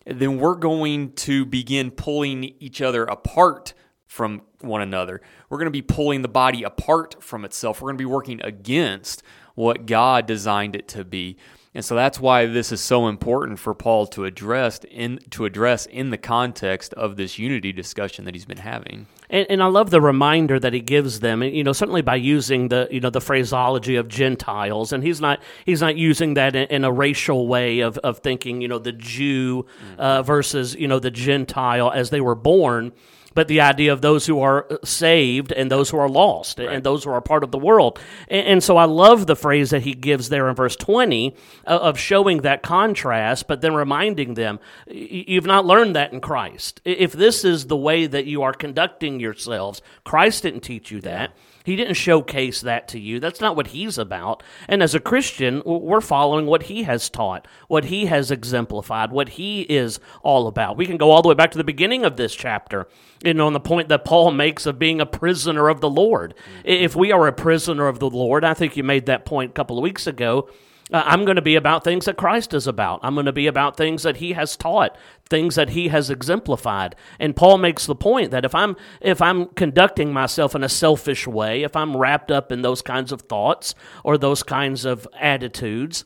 then 0.04 0.38
we're 0.38 0.56
going 0.56 1.12
to 1.12 1.46
begin 1.46 1.92
pulling 1.92 2.44
each 2.58 2.82
other 2.82 3.04
apart 3.04 3.72
from 4.12 4.42
one 4.60 4.82
another. 4.82 5.22
We're 5.48 5.56
going 5.56 5.66
to 5.66 5.70
be 5.70 5.80
pulling 5.80 6.20
the 6.20 6.28
body 6.28 6.62
apart 6.64 7.22
from 7.22 7.46
itself. 7.46 7.80
We're 7.80 7.86
going 7.86 7.96
to 7.96 8.02
be 8.02 8.04
working 8.04 8.42
against 8.44 9.22
what 9.54 9.86
God 9.86 10.26
designed 10.26 10.76
it 10.76 10.86
to 10.88 11.02
be. 11.02 11.38
And 11.74 11.82
so 11.82 11.94
that's 11.94 12.20
why 12.20 12.44
this 12.44 12.70
is 12.70 12.82
so 12.82 13.08
important 13.08 13.58
for 13.58 13.72
Paul 13.72 14.06
to 14.08 14.26
address 14.26 14.80
in 14.90 15.20
to 15.30 15.46
address 15.46 15.86
in 15.86 16.10
the 16.10 16.18
context 16.18 16.92
of 16.92 17.16
this 17.16 17.38
unity 17.38 17.72
discussion 17.72 18.26
that 18.26 18.34
he's 18.34 18.44
been 18.44 18.58
having. 18.58 19.06
And, 19.30 19.46
and 19.48 19.62
I 19.62 19.66
love 19.68 19.88
the 19.88 20.02
reminder 20.02 20.60
that 20.60 20.74
he 20.74 20.80
gives 20.80 21.20
them. 21.20 21.40
And, 21.40 21.56
You 21.56 21.64
know, 21.64 21.72
certainly 21.72 22.02
by 22.02 22.16
using 22.16 22.68
the 22.68 22.88
you 22.90 23.00
know 23.00 23.08
the 23.08 23.22
phraseology 23.22 23.96
of 23.96 24.08
Gentiles, 24.08 24.92
and 24.92 25.02
he's 25.02 25.22
not 25.22 25.42
he's 25.64 25.80
not 25.80 25.96
using 25.96 26.34
that 26.34 26.54
in, 26.54 26.68
in 26.68 26.84
a 26.84 26.92
racial 26.92 27.48
way 27.48 27.80
of 27.80 27.96
of 27.98 28.18
thinking. 28.18 28.60
You 28.60 28.68
know, 28.68 28.78
the 28.78 28.92
Jew 28.92 29.64
uh, 29.96 30.22
versus 30.22 30.74
you 30.74 30.86
know 30.86 30.98
the 30.98 31.10
Gentile 31.10 31.90
as 31.90 32.10
they 32.10 32.20
were 32.20 32.34
born 32.34 32.92
but 33.34 33.48
the 33.48 33.60
idea 33.60 33.92
of 33.92 34.00
those 34.00 34.26
who 34.26 34.40
are 34.40 34.66
saved 34.84 35.52
and 35.52 35.70
those 35.70 35.90
who 35.90 35.98
are 35.98 36.08
lost 36.08 36.58
right. 36.58 36.68
and 36.68 36.84
those 36.84 37.04
who 37.04 37.10
are 37.10 37.20
part 37.20 37.44
of 37.44 37.50
the 37.50 37.58
world. 37.58 37.98
And, 38.28 38.46
and, 38.46 38.62
so 38.62 38.76
I 38.76 38.84
love 38.84 39.26
the 39.26 39.36
phrase 39.36 39.70
that 39.70 39.82
he 39.82 39.94
gives 39.94 40.28
there 40.28 40.48
in 40.48 40.54
verse 40.54 40.76
20 40.76 41.34
uh, 41.66 41.70
of 41.70 41.98
showing 41.98 42.42
that 42.42 42.62
contrast, 42.62 43.48
but 43.48 43.60
then 43.60 43.74
reminding 43.74 44.34
them, 44.34 44.60
you've 44.86 45.46
not 45.46 45.66
learned 45.66 45.96
that 45.96 46.12
in 46.12 46.20
Christ. 46.20 46.80
If 46.84 47.12
this 47.12 47.44
is 47.44 47.66
the 47.66 47.76
way 47.76 48.06
that 48.06 48.26
you 48.26 48.42
are 48.42 48.52
conducting 48.52 49.20
yourselves, 49.20 49.82
Christ 50.04 50.44
didn't 50.44 50.60
teach 50.60 50.90
you 50.90 51.00
that. 51.02 51.30
Yeah. 51.30 51.36
He 51.64 51.76
didn't 51.76 51.94
showcase 51.94 52.60
that 52.60 52.88
to 52.88 52.98
you. 52.98 53.20
That's 53.20 53.40
not 53.40 53.56
what 53.56 53.68
he's 53.68 53.98
about. 53.98 54.42
And 54.68 54.82
as 54.82 54.94
a 54.94 55.00
Christian, 55.00 55.62
we're 55.64 56.00
following 56.00 56.46
what 56.46 56.64
he 56.64 56.82
has 56.84 57.08
taught, 57.08 57.46
what 57.68 57.86
he 57.86 58.06
has 58.06 58.30
exemplified, 58.30 59.12
what 59.12 59.30
he 59.30 59.62
is 59.62 60.00
all 60.22 60.46
about. 60.46 60.76
We 60.76 60.86
can 60.86 60.96
go 60.96 61.10
all 61.10 61.22
the 61.22 61.28
way 61.28 61.34
back 61.34 61.50
to 61.52 61.58
the 61.58 61.64
beginning 61.64 62.04
of 62.04 62.16
this 62.16 62.34
chapter, 62.34 62.88
you 63.24 63.34
know, 63.34 63.46
on 63.46 63.52
the 63.52 63.60
point 63.60 63.88
that 63.88 64.04
Paul 64.04 64.32
makes 64.32 64.66
of 64.66 64.78
being 64.78 65.00
a 65.00 65.06
prisoner 65.06 65.68
of 65.68 65.80
the 65.80 65.90
Lord. 65.90 66.34
If 66.64 66.96
we 66.96 67.12
are 67.12 67.26
a 67.26 67.32
prisoner 67.32 67.88
of 67.88 67.98
the 67.98 68.10
Lord, 68.10 68.44
I 68.44 68.54
think 68.54 68.76
you 68.76 68.82
made 68.82 69.06
that 69.06 69.24
point 69.24 69.50
a 69.50 69.54
couple 69.54 69.78
of 69.78 69.82
weeks 69.82 70.06
ago 70.06 70.48
uh, 70.92 71.02
I'm 71.04 71.24
going 71.24 71.36
to 71.36 71.42
be 71.42 71.54
about 71.54 71.84
things 71.84 72.06
that 72.06 72.16
Christ 72.16 72.54
is 72.54 72.66
about. 72.66 73.00
I'm 73.02 73.14
going 73.14 73.26
to 73.26 73.32
be 73.32 73.46
about 73.46 73.76
things 73.76 74.02
that 74.02 74.16
he 74.16 74.32
has 74.32 74.56
taught, 74.56 74.96
things 75.28 75.54
that 75.54 75.70
he 75.70 75.88
has 75.88 76.10
exemplified. 76.10 76.96
And 77.18 77.36
Paul 77.36 77.58
makes 77.58 77.86
the 77.86 77.94
point 77.94 78.30
that 78.30 78.44
if 78.44 78.54
I'm 78.54 78.76
if 79.00 79.22
I'm 79.22 79.46
conducting 79.46 80.12
myself 80.12 80.54
in 80.54 80.64
a 80.64 80.68
selfish 80.68 81.26
way, 81.26 81.62
if 81.62 81.76
I'm 81.76 81.96
wrapped 81.96 82.30
up 82.30 82.50
in 82.50 82.62
those 82.62 82.82
kinds 82.82 83.12
of 83.12 83.22
thoughts 83.22 83.74
or 84.04 84.18
those 84.18 84.42
kinds 84.42 84.84
of 84.84 85.06
attitudes, 85.20 86.04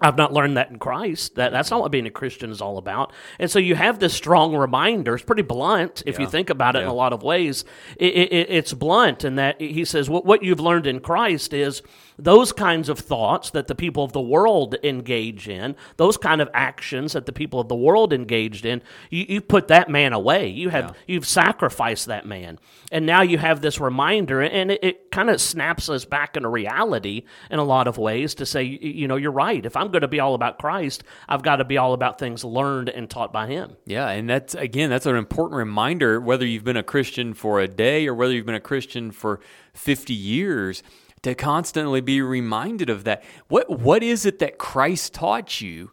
I've 0.00 0.16
not 0.16 0.32
learned 0.32 0.56
that 0.56 0.70
in 0.70 0.78
Christ. 0.78 1.34
That 1.34 1.52
that's 1.52 1.70
not 1.70 1.80
what 1.80 1.92
being 1.92 2.06
a 2.06 2.10
Christian 2.10 2.50
is 2.50 2.60
all 2.60 2.78
about. 2.78 3.12
And 3.38 3.50
so 3.50 3.58
you 3.58 3.74
have 3.74 3.98
this 3.98 4.14
strong 4.14 4.56
reminder. 4.56 5.14
It's 5.14 5.24
pretty 5.24 5.42
blunt 5.42 6.02
if 6.06 6.16
yeah. 6.16 6.22
you 6.22 6.30
think 6.30 6.50
about 6.50 6.76
it 6.76 6.80
yeah. 6.80 6.84
in 6.84 6.90
a 6.90 6.94
lot 6.94 7.12
of 7.12 7.22
ways. 7.22 7.64
It, 7.96 8.14
it, 8.14 8.50
it's 8.50 8.72
blunt 8.72 9.24
in 9.24 9.36
that 9.36 9.60
he 9.60 9.84
says 9.84 10.08
what, 10.08 10.24
what 10.24 10.42
you've 10.42 10.60
learned 10.60 10.86
in 10.86 11.00
Christ 11.00 11.52
is 11.52 11.82
those 12.18 12.52
kinds 12.52 12.88
of 12.88 12.98
thoughts 12.98 13.50
that 13.50 13.66
the 13.66 13.74
people 13.74 14.04
of 14.04 14.12
the 14.12 14.20
world 14.20 14.76
engage 14.82 15.48
in, 15.48 15.74
those 15.96 16.16
kind 16.16 16.40
of 16.40 16.50
actions 16.52 17.14
that 17.14 17.26
the 17.26 17.32
people 17.32 17.60
of 17.60 17.68
the 17.68 17.74
world 17.74 18.12
engaged 18.12 18.66
in, 18.66 18.82
you, 19.08 19.24
you 19.28 19.40
put 19.40 19.68
that 19.68 19.88
man 19.88 20.12
away. 20.12 20.48
You 20.48 20.68
have 20.68 20.84
yeah. 20.84 20.92
you've 21.06 21.26
sacrificed 21.26 22.06
that 22.06 22.26
man, 22.26 22.58
and 22.92 23.06
now 23.06 23.22
you 23.22 23.38
have 23.38 23.60
this 23.60 23.80
reminder, 23.80 24.42
and 24.42 24.70
it, 24.70 24.84
it 24.84 25.10
kind 25.10 25.30
of 25.30 25.40
snaps 25.40 25.88
us 25.88 26.04
back 26.04 26.36
into 26.36 26.48
reality 26.48 27.24
in 27.50 27.58
a 27.58 27.64
lot 27.64 27.88
of 27.88 27.98
ways 27.98 28.34
to 28.34 28.46
say, 28.46 28.62
you 28.62 29.08
know, 29.08 29.16
you're 29.16 29.30
right. 29.30 29.64
If 29.64 29.76
Going 29.90 30.02
to 30.02 30.08
be 30.08 30.20
all 30.20 30.34
about 30.34 30.58
Christ, 30.58 31.04
I've 31.28 31.42
got 31.42 31.56
to 31.56 31.64
be 31.64 31.78
all 31.78 31.92
about 31.92 32.18
things 32.18 32.44
learned 32.44 32.88
and 32.88 33.08
taught 33.08 33.32
by 33.32 33.46
Him. 33.46 33.76
Yeah, 33.86 34.08
and 34.08 34.28
that's 34.28 34.54
again, 34.54 34.90
that's 34.90 35.06
an 35.06 35.16
important 35.16 35.56
reminder. 35.56 36.20
Whether 36.20 36.46
you've 36.46 36.64
been 36.64 36.76
a 36.76 36.82
Christian 36.82 37.34
for 37.34 37.60
a 37.60 37.68
day 37.68 38.06
or 38.06 38.14
whether 38.14 38.32
you've 38.32 38.46
been 38.46 38.54
a 38.54 38.60
Christian 38.60 39.10
for 39.10 39.40
50 39.74 40.14
years 40.14 40.82
to 41.22 41.34
constantly 41.34 42.00
be 42.00 42.22
reminded 42.22 42.90
of 42.90 43.04
that. 43.04 43.22
What 43.48 43.80
what 43.80 44.02
is 44.02 44.24
it 44.24 44.38
that 44.38 44.58
Christ 44.58 45.14
taught 45.14 45.60
you? 45.60 45.90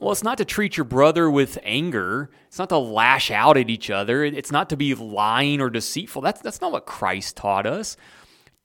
Well, 0.00 0.12
it's 0.12 0.24
not 0.24 0.38
to 0.38 0.46
treat 0.46 0.78
your 0.78 0.84
brother 0.84 1.30
with 1.30 1.58
anger. 1.62 2.30
It's 2.48 2.58
not 2.58 2.70
to 2.70 2.78
lash 2.78 3.30
out 3.30 3.58
at 3.58 3.68
each 3.68 3.90
other. 3.90 4.24
It's 4.24 4.50
not 4.50 4.70
to 4.70 4.76
be 4.76 4.94
lying 4.94 5.60
or 5.60 5.68
deceitful. 5.68 6.22
That's 6.22 6.40
that's 6.40 6.60
not 6.60 6.72
what 6.72 6.86
Christ 6.86 7.36
taught 7.36 7.66
us. 7.66 7.96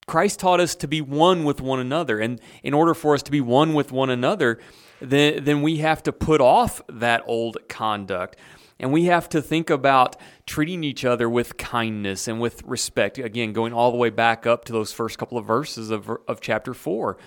Christ 0.07 0.39
taught 0.39 0.59
us 0.59 0.75
to 0.75 0.87
be 0.87 1.01
one 1.01 1.43
with 1.43 1.61
one 1.61 1.79
another. 1.79 2.19
And 2.19 2.39
in 2.63 2.73
order 2.73 2.93
for 2.93 3.13
us 3.13 3.23
to 3.23 3.31
be 3.31 3.41
one 3.41 3.73
with 3.73 3.91
one 3.91 4.09
another, 4.09 4.59
then, 5.01 5.43
then 5.43 5.61
we 5.61 5.77
have 5.77 6.03
to 6.03 6.11
put 6.11 6.41
off 6.41 6.81
that 6.87 7.23
old 7.25 7.57
conduct. 7.67 8.37
And 8.79 8.91
we 8.91 9.05
have 9.05 9.29
to 9.29 9.41
think 9.41 9.69
about 9.69 10.15
treating 10.45 10.83
each 10.83 11.05
other 11.05 11.29
with 11.29 11.57
kindness 11.57 12.27
and 12.27 12.39
with 12.39 12.61
respect. 12.63 13.17
Again, 13.17 13.53
going 13.53 13.73
all 13.73 13.91
the 13.91 13.97
way 13.97 14.09
back 14.09 14.45
up 14.45 14.65
to 14.65 14.73
those 14.73 14.91
first 14.91 15.17
couple 15.17 15.37
of 15.37 15.45
verses 15.45 15.89
of, 15.89 16.09
of 16.27 16.41
chapter 16.41 16.73
4. 16.73 17.17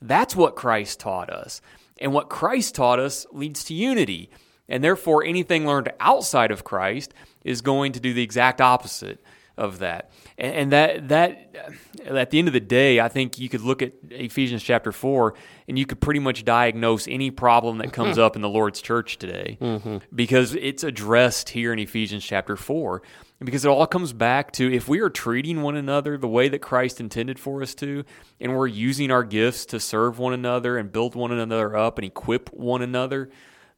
That's 0.00 0.36
what 0.36 0.54
Christ 0.54 1.00
taught 1.00 1.30
us. 1.30 1.60
And 2.00 2.12
what 2.12 2.28
Christ 2.28 2.74
taught 2.74 3.00
us 3.00 3.26
leads 3.32 3.64
to 3.64 3.74
unity. 3.74 4.30
And 4.68 4.84
therefore, 4.84 5.24
anything 5.24 5.66
learned 5.66 5.92
outside 5.98 6.50
of 6.50 6.62
Christ 6.62 7.14
is 7.42 7.62
going 7.62 7.92
to 7.92 8.00
do 8.00 8.12
the 8.12 8.22
exact 8.22 8.60
opposite 8.60 9.20
of 9.58 9.80
that. 9.80 10.10
And, 10.38 10.72
that 10.72 11.08
that 11.08 11.54
at 12.06 12.30
the 12.30 12.38
end 12.38 12.48
of 12.48 12.54
the 12.54 12.60
day, 12.60 13.00
I 13.00 13.08
think 13.08 13.38
you 13.38 13.48
could 13.48 13.60
look 13.60 13.82
at 13.82 13.92
Ephesians 14.10 14.62
chapter 14.62 14.92
four, 14.92 15.34
and 15.66 15.78
you 15.78 15.84
could 15.84 16.00
pretty 16.00 16.20
much 16.20 16.44
diagnose 16.44 17.08
any 17.08 17.30
problem 17.30 17.78
that 17.78 17.92
comes 17.92 18.18
up 18.18 18.36
in 18.36 18.42
the 18.42 18.48
Lord's 18.48 18.80
church 18.80 19.18
today, 19.18 19.58
mm-hmm. 19.60 19.98
because 20.14 20.54
it's 20.54 20.84
addressed 20.84 21.50
here 21.50 21.72
in 21.72 21.78
Ephesians 21.78 22.24
chapter 22.24 22.56
four. 22.56 23.02
Because 23.40 23.64
it 23.64 23.68
all 23.68 23.86
comes 23.86 24.12
back 24.12 24.50
to 24.54 24.72
if 24.72 24.88
we 24.88 24.98
are 24.98 25.10
treating 25.10 25.62
one 25.62 25.76
another 25.76 26.18
the 26.18 26.26
way 26.26 26.48
that 26.48 26.58
Christ 26.58 26.98
intended 26.98 27.38
for 27.38 27.62
us 27.62 27.72
to, 27.76 28.04
and 28.40 28.56
we're 28.56 28.66
using 28.66 29.12
our 29.12 29.22
gifts 29.22 29.64
to 29.66 29.78
serve 29.78 30.18
one 30.18 30.32
another 30.32 30.76
and 30.76 30.90
build 30.90 31.14
one 31.14 31.30
another 31.30 31.76
up 31.76 31.98
and 31.98 32.04
equip 32.04 32.52
one 32.52 32.82
another, 32.82 33.30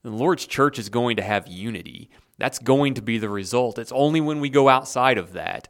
the 0.02 0.08
Lord's 0.08 0.46
church 0.46 0.78
is 0.78 0.88
going 0.88 1.16
to 1.16 1.22
have 1.22 1.46
unity. 1.46 2.08
That's 2.40 2.58
going 2.58 2.94
to 2.94 3.02
be 3.02 3.18
the 3.18 3.28
result. 3.28 3.78
It's 3.78 3.92
only 3.92 4.20
when 4.22 4.40
we 4.40 4.48
go 4.48 4.70
outside 4.70 5.18
of 5.18 5.34
that 5.34 5.68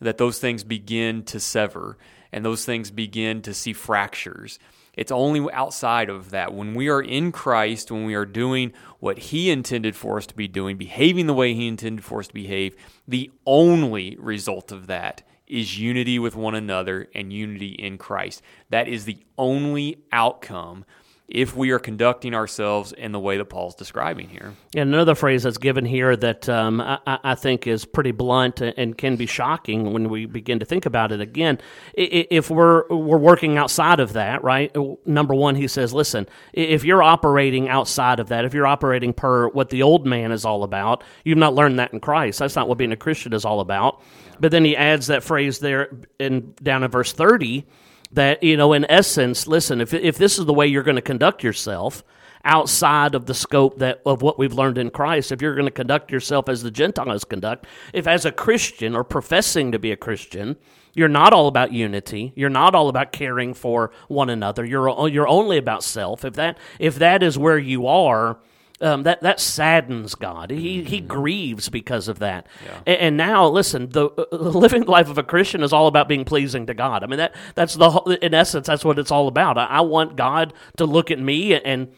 that 0.00 0.16
those 0.16 0.38
things 0.38 0.64
begin 0.64 1.22
to 1.24 1.38
sever 1.38 1.98
and 2.32 2.42
those 2.42 2.64
things 2.64 2.90
begin 2.90 3.42
to 3.42 3.52
see 3.52 3.74
fractures. 3.74 4.58
It's 4.94 5.12
only 5.12 5.46
outside 5.52 6.08
of 6.08 6.30
that. 6.30 6.54
When 6.54 6.74
we 6.74 6.88
are 6.88 7.02
in 7.02 7.32
Christ, 7.32 7.90
when 7.90 8.06
we 8.06 8.14
are 8.14 8.24
doing 8.24 8.72
what 8.98 9.18
He 9.18 9.50
intended 9.50 9.94
for 9.94 10.16
us 10.16 10.26
to 10.28 10.34
be 10.34 10.48
doing, 10.48 10.78
behaving 10.78 11.26
the 11.26 11.34
way 11.34 11.52
He 11.52 11.68
intended 11.68 12.02
for 12.02 12.20
us 12.20 12.28
to 12.28 12.34
behave, 12.34 12.74
the 13.06 13.30
only 13.44 14.16
result 14.18 14.72
of 14.72 14.86
that 14.86 15.22
is 15.46 15.78
unity 15.78 16.18
with 16.18 16.34
one 16.34 16.54
another 16.54 17.08
and 17.14 17.30
unity 17.30 17.72
in 17.72 17.98
Christ. 17.98 18.40
That 18.70 18.88
is 18.88 19.04
the 19.04 19.18
only 19.36 19.98
outcome 20.12 20.86
if 21.28 21.56
we 21.56 21.72
are 21.72 21.78
conducting 21.80 22.34
ourselves 22.34 22.92
in 22.92 23.10
the 23.10 23.18
way 23.18 23.36
that 23.36 23.46
Paul's 23.46 23.74
describing 23.74 24.28
here. 24.28 24.54
And 24.76 24.94
another 24.94 25.16
phrase 25.16 25.42
that's 25.42 25.58
given 25.58 25.84
here 25.84 26.16
that 26.16 26.48
um, 26.48 26.80
I, 26.80 27.00
I, 27.04 27.34
think 27.34 27.66
is 27.66 27.84
pretty 27.84 28.12
blunt 28.12 28.60
and 28.60 28.96
can 28.96 29.16
be 29.16 29.26
shocking 29.26 29.92
when 29.92 30.08
we 30.08 30.26
begin 30.26 30.60
to 30.60 30.64
think 30.64 30.86
about 30.86 31.10
it 31.10 31.20
again. 31.20 31.58
If 31.94 32.48
we're 32.48 32.86
we're 32.88 33.18
working 33.18 33.58
outside 33.58 33.98
of 33.98 34.12
that, 34.12 34.44
right? 34.44 34.74
Number 35.04 35.34
one, 35.34 35.56
he 35.56 35.66
says, 35.66 35.92
listen, 35.92 36.28
if 36.52 36.84
you're 36.84 37.02
operating 37.02 37.68
outside 37.68 38.20
of 38.20 38.28
that, 38.28 38.44
if 38.44 38.54
you're 38.54 38.66
operating 38.66 39.12
per 39.12 39.48
what 39.48 39.70
the 39.70 39.82
old 39.82 40.06
man 40.06 40.30
is 40.30 40.44
all 40.44 40.62
about, 40.62 41.02
you've 41.24 41.38
not 41.38 41.54
learned 41.54 41.80
that 41.80 41.92
in 41.92 41.98
Christ. 41.98 42.38
That's 42.38 42.54
not 42.54 42.68
what 42.68 42.78
being 42.78 42.92
a 42.92 42.96
Christian 42.96 43.32
is 43.32 43.44
all 43.44 43.58
about. 43.58 44.00
But 44.38 44.52
then 44.52 44.64
he 44.64 44.76
adds 44.76 45.08
that 45.08 45.24
phrase 45.24 45.58
there 45.58 45.90
in 46.20 46.54
down 46.62 46.84
in 46.84 46.90
verse 46.90 47.12
thirty 47.12 47.66
that 48.12 48.42
you 48.42 48.56
know 48.56 48.72
in 48.72 48.84
essence 48.88 49.46
listen 49.46 49.80
if, 49.80 49.92
if 49.92 50.16
this 50.18 50.38
is 50.38 50.46
the 50.46 50.54
way 50.54 50.66
you're 50.66 50.82
going 50.82 50.96
to 50.96 51.02
conduct 51.02 51.42
yourself 51.42 52.04
outside 52.44 53.14
of 53.14 53.26
the 53.26 53.34
scope 53.34 53.78
that 53.78 54.00
of 54.06 54.22
what 54.22 54.38
we've 54.38 54.52
learned 54.52 54.78
in 54.78 54.90
Christ 54.90 55.32
if 55.32 55.42
you're 55.42 55.54
going 55.54 55.66
to 55.66 55.72
conduct 55.72 56.12
yourself 56.12 56.48
as 56.48 56.62
the 56.62 56.70
Gentiles 56.70 57.24
conduct 57.24 57.66
if 57.92 58.06
as 58.06 58.24
a 58.24 58.32
Christian 58.32 58.94
or 58.94 59.02
professing 59.02 59.72
to 59.72 59.78
be 59.78 59.90
a 59.90 59.96
Christian 59.96 60.56
you're 60.94 61.08
not 61.08 61.32
all 61.32 61.48
about 61.48 61.72
unity 61.72 62.32
you're 62.36 62.48
not 62.48 62.74
all 62.74 62.88
about 62.88 63.12
caring 63.12 63.52
for 63.52 63.90
one 64.08 64.30
another 64.30 64.64
you're 64.64 65.08
you're 65.08 65.28
only 65.28 65.58
about 65.58 65.82
self 65.82 66.24
if 66.24 66.34
that 66.34 66.58
if 66.78 66.96
that 66.96 67.22
is 67.22 67.36
where 67.36 67.58
you 67.58 67.86
are 67.86 68.38
um, 68.80 69.04
that 69.04 69.22
that 69.22 69.40
saddens 69.40 70.14
God. 70.14 70.50
He 70.50 70.82
he 70.84 70.98
mm-hmm. 70.98 71.06
grieves 71.06 71.68
because 71.68 72.08
of 72.08 72.18
that. 72.18 72.46
Yeah. 72.64 72.80
And, 72.86 72.98
and, 72.98 73.16
now, 73.16 73.48
listen, 73.48 73.88
the 73.90 74.08
uh, 74.08 74.36
living 74.36 74.84
the 74.84 74.90
life 74.90 75.08
of 75.08 75.18
a 75.18 75.22
Christian 75.22 75.62
is 75.62 75.72
all 75.72 75.86
about 75.86 76.08
being 76.08 76.24
pleasing 76.24 76.66
to 76.66 76.74
God. 76.74 77.02
I 77.02 77.06
mean 77.06 77.18
that 77.18 77.34
that's 77.54 77.74
the 77.74 78.18
in 78.22 78.34
essence 78.34 78.66
that's 78.66 78.84
what 78.84 78.98
it's 78.98 79.10
all 79.10 79.28
about. 79.28 79.58
I, 79.58 79.66
I 79.66 79.80
want 79.80 80.16
God 80.16 80.52
to 80.76 80.86
look 80.86 81.10
at 81.10 81.18
me 81.18 81.54
and 81.54 81.92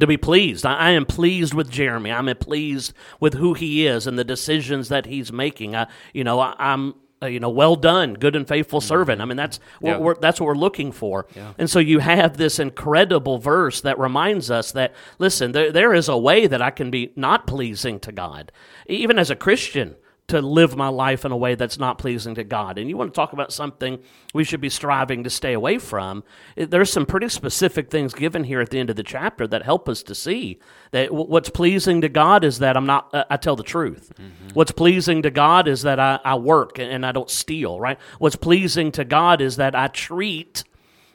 to 0.00 0.06
be 0.06 0.16
pleased. 0.16 0.64
I, 0.64 0.74
I, 0.74 0.90
am 0.90 1.04
pleased 1.04 1.54
with 1.54 1.70
Jeremy. 1.70 2.10
I'm 2.10 2.34
pleased 2.36 2.94
with 3.20 3.34
who 3.34 3.54
he 3.54 3.86
is 3.86 4.06
and 4.06 4.18
the 4.18 4.24
decisions 4.24 4.88
that 4.88 5.06
he's 5.06 5.32
making. 5.32 5.76
I, 5.76 5.86
you 6.14 6.24
know, 6.24 6.40
I, 6.40 6.54
am 6.58 6.94
uh, 7.22 7.26
you 7.26 7.40
know, 7.40 7.50
well 7.50 7.76
done, 7.76 8.14
good 8.14 8.34
and 8.34 8.46
faithful 8.48 8.80
mm-hmm. 8.80 8.88
servant. 8.88 9.20
I 9.20 9.24
mean, 9.24 9.36
that's 9.36 9.60
what 9.80 9.90
yeah. 9.90 9.96
what 9.98 10.20
that's 10.20 10.40
what 10.40 10.46
we're 10.46 10.54
looking 10.54 10.92
for. 10.92 11.26
Yeah. 11.36 11.52
And 11.58 11.70
so 11.70 11.78
you 11.78 12.00
have 12.00 12.36
this 12.36 12.58
incredible 12.58 13.38
verse 13.38 13.80
that 13.82 13.98
reminds 13.98 14.50
us 14.50 14.72
that 14.72 14.94
listen, 15.18 15.52
there, 15.52 15.70
there 15.70 15.94
is 15.94 16.08
a 16.08 16.18
way 16.18 16.46
that 16.46 16.60
I 16.60 16.70
can 16.70 16.90
be 16.90 17.12
not 17.16 17.46
pleasing 17.46 18.00
to 18.00 18.12
God, 18.12 18.50
even 18.86 19.18
as 19.18 19.30
a 19.30 19.36
Christian 19.36 19.96
to 20.32 20.40
live 20.40 20.76
my 20.76 20.88
life 20.88 21.26
in 21.26 21.32
a 21.32 21.36
way 21.36 21.54
that's 21.54 21.78
not 21.78 21.98
pleasing 21.98 22.34
to 22.34 22.42
God. 22.42 22.78
And 22.78 22.88
you 22.88 22.96
want 22.96 23.12
to 23.12 23.14
talk 23.14 23.34
about 23.34 23.52
something 23.52 23.98
we 24.32 24.44
should 24.44 24.62
be 24.62 24.70
striving 24.70 25.22
to 25.24 25.30
stay 25.30 25.52
away 25.52 25.76
from. 25.76 26.24
There's 26.56 26.90
some 26.90 27.04
pretty 27.04 27.28
specific 27.28 27.90
things 27.90 28.14
given 28.14 28.44
here 28.44 28.62
at 28.62 28.70
the 28.70 28.78
end 28.78 28.88
of 28.88 28.96
the 28.96 29.02
chapter 29.02 29.46
that 29.46 29.62
help 29.62 29.90
us 29.90 30.02
to 30.04 30.14
see 30.14 30.58
that 30.90 31.12
what's 31.12 31.50
pleasing 31.50 32.00
to 32.00 32.08
God 32.08 32.44
is 32.44 32.60
that 32.60 32.78
I'm 32.78 32.86
not, 32.86 33.10
I 33.12 33.36
tell 33.36 33.56
the 33.56 33.62
truth. 33.62 34.12
Mm-hmm. 34.14 34.54
What's 34.54 34.72
pleasing 34.72 35.20
to 35.22 35.30
God 35.30 35.68
is 35.68 35.82
that 35.82 36.00
I, 36.00 36.18
I 36.24 36.34
work 36.36 36.78
and 36.78 37.04
I 37.04 37.12
don't 37.12 37.30
steal, 37.30 37.78
right? 37.78 37.98
What's 38.18 38.36
pleasing 38.36 38.90
to 38.92 39.04
God 39.04 39.42
is 39.42 39.56
that 39.56 39.74
I 39.74 39.88
treat 39.88 40.64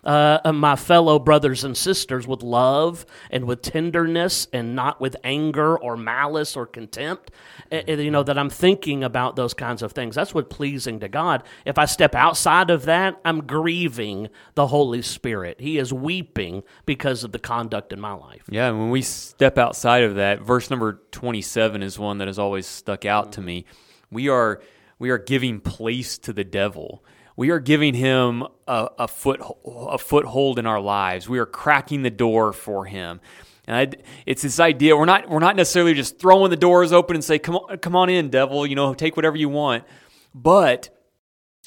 uh, 0.07 0.53
my 0.53 0.77
fellow 0.77 1.19
brothers 1.19 1.65
and 1.65 1.75
sisters 1.75 2.25
with 2.25 2.41
love 2.41 3.05
and 3.29 3.43
with 3.43 3.61
tenderness 3.61 4.47
and 4.53 4.73
not 4.73 5.01
with 5.01 5.17
anger 5.23 5.77
or 5.77 5.97
malice 5.97 6.55
or 6.55 6.65
contempt. 6.65 7.29
Uh, 7.69 7.81
you 7.87 8.09
know, 8.09 8.23
that 8.23 8.37
I'm 8.37 8.49
thinking 8.49 9.03
about 9.03 9.35
those 9.35 9.53
kinds 9.53 9.83
of 9.83 9.91
things. 9.91 10.15
That's 10.15 10.33
what 10.33 10.49
pleasing 10.49 11.01
to 11.01 11.09
God. 11.09 11.43
If 11.65 11.77
I 11.77 11.83
step 11.85 12.15
outside 12.15 12.69
of 12.69 12.85
that, 12.85 13.19
I'm 13.25 13.45
grieving 13.45 14.29
the 14.55 14.67
Holy 14.67 15.01
Spirit. 15.01 15.59
He 15.59 15.77
is 15.77 15.91
weeping 15.91 16.63
because 16.85 17.25
of 17.25 17.33
the 17.33 17.39
conduct 17.39 17.91
in 17.91 17.99
my 17.99 18.13
life. 18.13 18.43
Yeah, 18.49 18.71
when 18.71 18.89
we 18.89 19.01
step 19.01 19.57
outside 19.57 20.03
of 20.03 20.15
that, 20.15 20.41
verse 20.41 20.69
number 20.69 21.01
27 21.11 21.83
is 21.83 21.99
one 21.99 22.19
that 22.19 22.27
has 22.27 22.39
always 22.39 22.65
stuck 22.65 23.03
out 23.03 23.25
mm-hmm. 23.25 23.31
to 23.31 23.41
me. 23.41 23.65
We 24.09 24.29
are 24.29 24.61
we 24.99 25.09
are 25.09 25.17
giving 25.17 25.59
place 25.59 26.17
to 26.19 26.33
the 26.33 26.45
devil 26.45 27.03
we 27.37 27.51
are 27.51 27.59
giving 27.59 27.93
him 27.93 28.43
a, 28.67 28.89
a, 28.99 29.07
foot, 29.07 29.41
a 29.63 29.97
foothold 29.97 30.59
in 30.59 30.65
our 30.65 30.81
lives. 30.81 31.29
We 31.29 31.39
are 31.39 31.45
cracking 31.45 32.01
the 32.01 32.09
door 32.09 32.51
for 32.51 32.85
him. 32.85 33.21
And 33.67 33.75
I, 33.75 34.01
it's 34.25 34.41
this 34.41 34.59
idea 34.59 34.95
we're 34.97 35.05
not 35.05 35.29
we're 35.29 35.39
not 35.39 35.57
necessarily 35.57 35.93
just 35.93 36.19
throwing 36.19 36.49
the 36.49 36.57
doors 36.57 36.93
open 36.93 37.17
and 37.17 37.23
say 37.23 37.37
come 37.37 37.57
on 37.57 37.77
come 37.79 37.97
on 37.97 38.09
in 38.09 38.29
devil 38.29 38.65
you 38.65 38.75
know 38.75 38.93
take 38.93 39.17
whatever 39.17 39.35
you 39.35 39.49
want, 39.49 39.83
but 40.33 40.89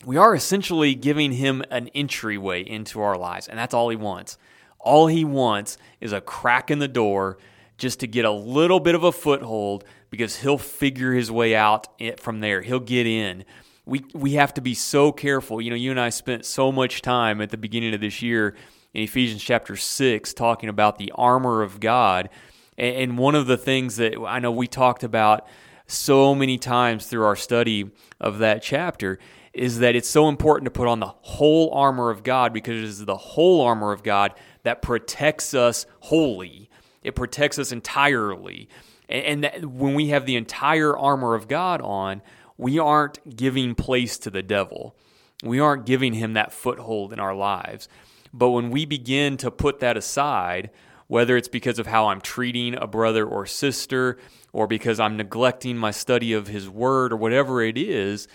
we 0.06 0.16
are 0.16 0.34
essentially 0.34 0.94
giving 0.94 1.32
him 1.32 1.62
an 1.70 1.88
entryway 1.88 2.62
into 2.62 3.02
our 3.02 3.18
lives, 3.18 3.48
and 3.48 3.58
that's 3.58 3.74
all 3.74 3.90
he 3.90 3.96
wants. 3.96 4.38
All 4.78 5.08
he 5.08 5.26
wants 5.26 5.76
is 6.00 6.14
a 6.14 6.22
crack 6.22 6.70
in 6.70 6.78
the 6.78 6.88
door 6.88 7.36
just 7.76 8.00
to 8.00 8.06
get 8.06 8.24
a 8.24 8.30
little 8.30 8.80
bit 8.80 8.94
of 8.94 9.04
a 9.04 9.12
foothold 9.12 9.84
because 10.08 10.36
he'll 10.36 10.56
figure 10.56 11.12
his 11.12 11.30
way 11.30 11.54
out 11.54 11.86
from 12.18 12.40
there. 12.40 12.62
He'll 12.62 12.80
get 12.80 13.06
in 13.06 13.44
we 13.86 14.04
we 14.12 14.32
have 14.32 14.54
to 14.54 14.60
be 14.60 14.74
so 14.74 15.12
careful. 15.12 15.60
You 15.60 15.70
know, 15.70 15.76
you 15.76 15.90
and 15.90 16.00
I 16.00 16.10
spent 16.10 16.44
so 16.44 16.70
much 16.70 17.02
time 17.02 17.40
at 17.40 17.50
the 17.50 17.56
beginning 17.56 17.94
of 17.94 18.00
this 18.00 18.22
year 18.22 18.54
in 18.94 19.02
Ephesians 19.02 19.42
chapter 19.42 19.76
six 19.76 20.34
talking 20.34 20.68
about 20.68 20.98
the 20.98 21.12
armor 21.14 21.62
of 21.62 21.80
God, 21.80 22.28
and 22.76 23.18
one 23.18 23.34
of 23.34 23.46
the 23.46 23.56
things 23.56 23.96
that 23.96 24.18
I 24.18 24.38
know 24.38 24.50
we 24.50 24.66
talked 24.66 25.04
about 25.04 25.46
so 25.86 26.34
many 26.34 26.56
times 26.56 27.06
through 27.06 27.24
our 27.24 27.36
study 27.36 27.90
of 28.20 28.38
that 28.38 28.62
chapter 28.62 29.18
is 29.52 29.80
that 29.80 29.96
it's 29.96 30.08
so 30.08 30.28
important 30.28 30.66
to 30.66 30.70
put 30.70 30.86
on 30.86 31.00
the 31.00 31.12
whole 31.22 31.72
armor 31.72 32.10
of 32.10 32.22
God 32.22 32.52
because 32.52 32.78
it 32.78 32.84
is 32.84 33.04
the 33.04 33.16
whole 33.16 33.60
armor 33.62 33.92
of 33.92 34.02
God 34.02 34.34
that 34.62 34.82
protects 34.82 35.54
us 35.54 35.86
wholly. 36.00 36.70
It 37.02 37.16
protects 37.16 37.58
us 37.58 37.72
entirely. 37.72 38.68
And, 39.08 39.42
that 39.42 39.64
when 39.66 39.94
we 39.94 40.08
have 40.08 40.24
the 40.24 40.36
entire 40.36 40.96
armor 40.96 41.34
of 41.34 41.48
God 41.48 41.80
on, 41.80 42.22
we 42.60 42.78
aren't 42.78 43.36
giving 43.36 43.74
place 43.74 44.18
to 44.18 44.30
the 44.30 44.42
devil. 44.42 44.94
We 45.42 45.58
aren't 45.58 45.86
giving 45.86 46.12
him 46.12 46.34
that 46.34 46.52
foothold 46.52 47.12
in 47.12 47.18
our 47.18 47.34
lives. 47.34 47.88
But 48.34 48.50
when 48.50 48.70
we 48.70 48.84
begin 48.84 49.38
to 49.38 49.50
put 49.50 49.80
that 49.80 49.96
aside, 49.96 50.68
whether 51.06 51.38
it's 51.38 51.48
because 51.48 51.78
of 51.78 51.86
how 51.86 52.08
I'm 52.08 52.20
treating 52.20 52.74
a 52.74 52.86
brother 52.86 53.26
or 53.26 53.46
sister, 53.46 54.18
or 54.52 54.66
because 54.66 55.00
I'm 55.00 55.16
neglecting 55.16 55.78
my 55.78 55.90
study 55.90 56.34
of 56.34 56.48
his 56.48 56.68
word, 56.68 57.14
or 57.14 57.16
whatever 57.16 57.62
it 57.62 57.78
is, 57.78 58.28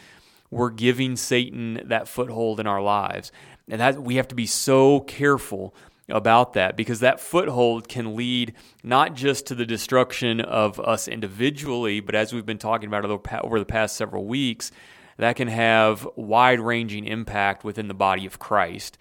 we're 0.49 0.71
giving 0.71 1.15
Satan 1.15 1.81
that 1.85 2.07
foothold 2.07 2.59
in 2.59 2.65
our 2.65 2.81
lives. 2.81 3.31
And 3.67 3.79
that 3.79 4.01
we 4.01 4.15
have 4.15 4.27
to 4.29 4.35
be 4.35 4.47
so 4.47 5.01
careful 5.01 5.75
about 6.09 6.53
that 6.53 6.77
because 6.77 6.99
that 6.99 7.19
foothold 7.19 7.87
can 7.87 8.15
lead 8.15 8.53
not 8.83 9.15
just 9.15 9.47
to 9.47 9.55
the 9.55 9.65
destruction 9.65 10.39
of 10.39 10.79
us 10.79 11.07
individually, 11.07 11.99
but 11.99 12.15
as 12.15 12.31
we've 12.31 12.45
been 12.45 12.57
talking 12.57 12.87
about 12.87 13.05
over 13.05 13.59
the 13.59 13.65
past 13.65 13.95
several 13.95 14.25
weeks, 14.25 14.71
that 15.17 15.35
can 15.35 15.47
have 15.47 16.07
wide 16.15 16.59
ranging 16.59 17.05
impact 17.05 17.63
within 17.63 17.87
the 17.87 17.93
body 17.93 18.25
of 18.25 18.39
Christ 18.39 18.97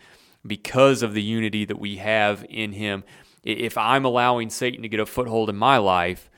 because 0.47 1.03
of 1.03 1.15
the 1.15 1.23
unity 1.23 1.65
that 1.65 1.79
we 1.79 1.97
have 1.97 2.47
in 2.49 2.73
Him. 2.73 3.05
If 3.43 3.77
I'm 3.77 4.05
allowing 4.05 4.49
Satan 4.51 4.83
to 4.83 4.89
get 4.89 5.01
a 5.01 5.07
foothold 5.07 5.51
in 5.51 5.57
my 5.57 5.77
life, 5.77 6.31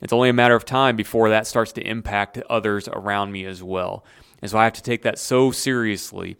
it's 0.00 0.12
only 0.12 0.28
a 0.28 0.34
matter 0.34 0.54
of 0.54 0.64
time 0.64 0.96
before 0.96 1.28
that 1.30 1.46
starts 1.46 1.72
to 1.72 1.86
impact 1.86 2.38
others 2.48 2.88
around 2.88 3.32
me 3.32 3.44
as 3.44 3.62
well. 3.62 4.04
And 4.40 4.50
so 4.50 4.58
I 4.58 4.64
have 4.64 4.72
to 4.74 4.82
take 4.82 5.02
that 5.02 5.18
so 5.18 5.50
seriously 5.50 6.36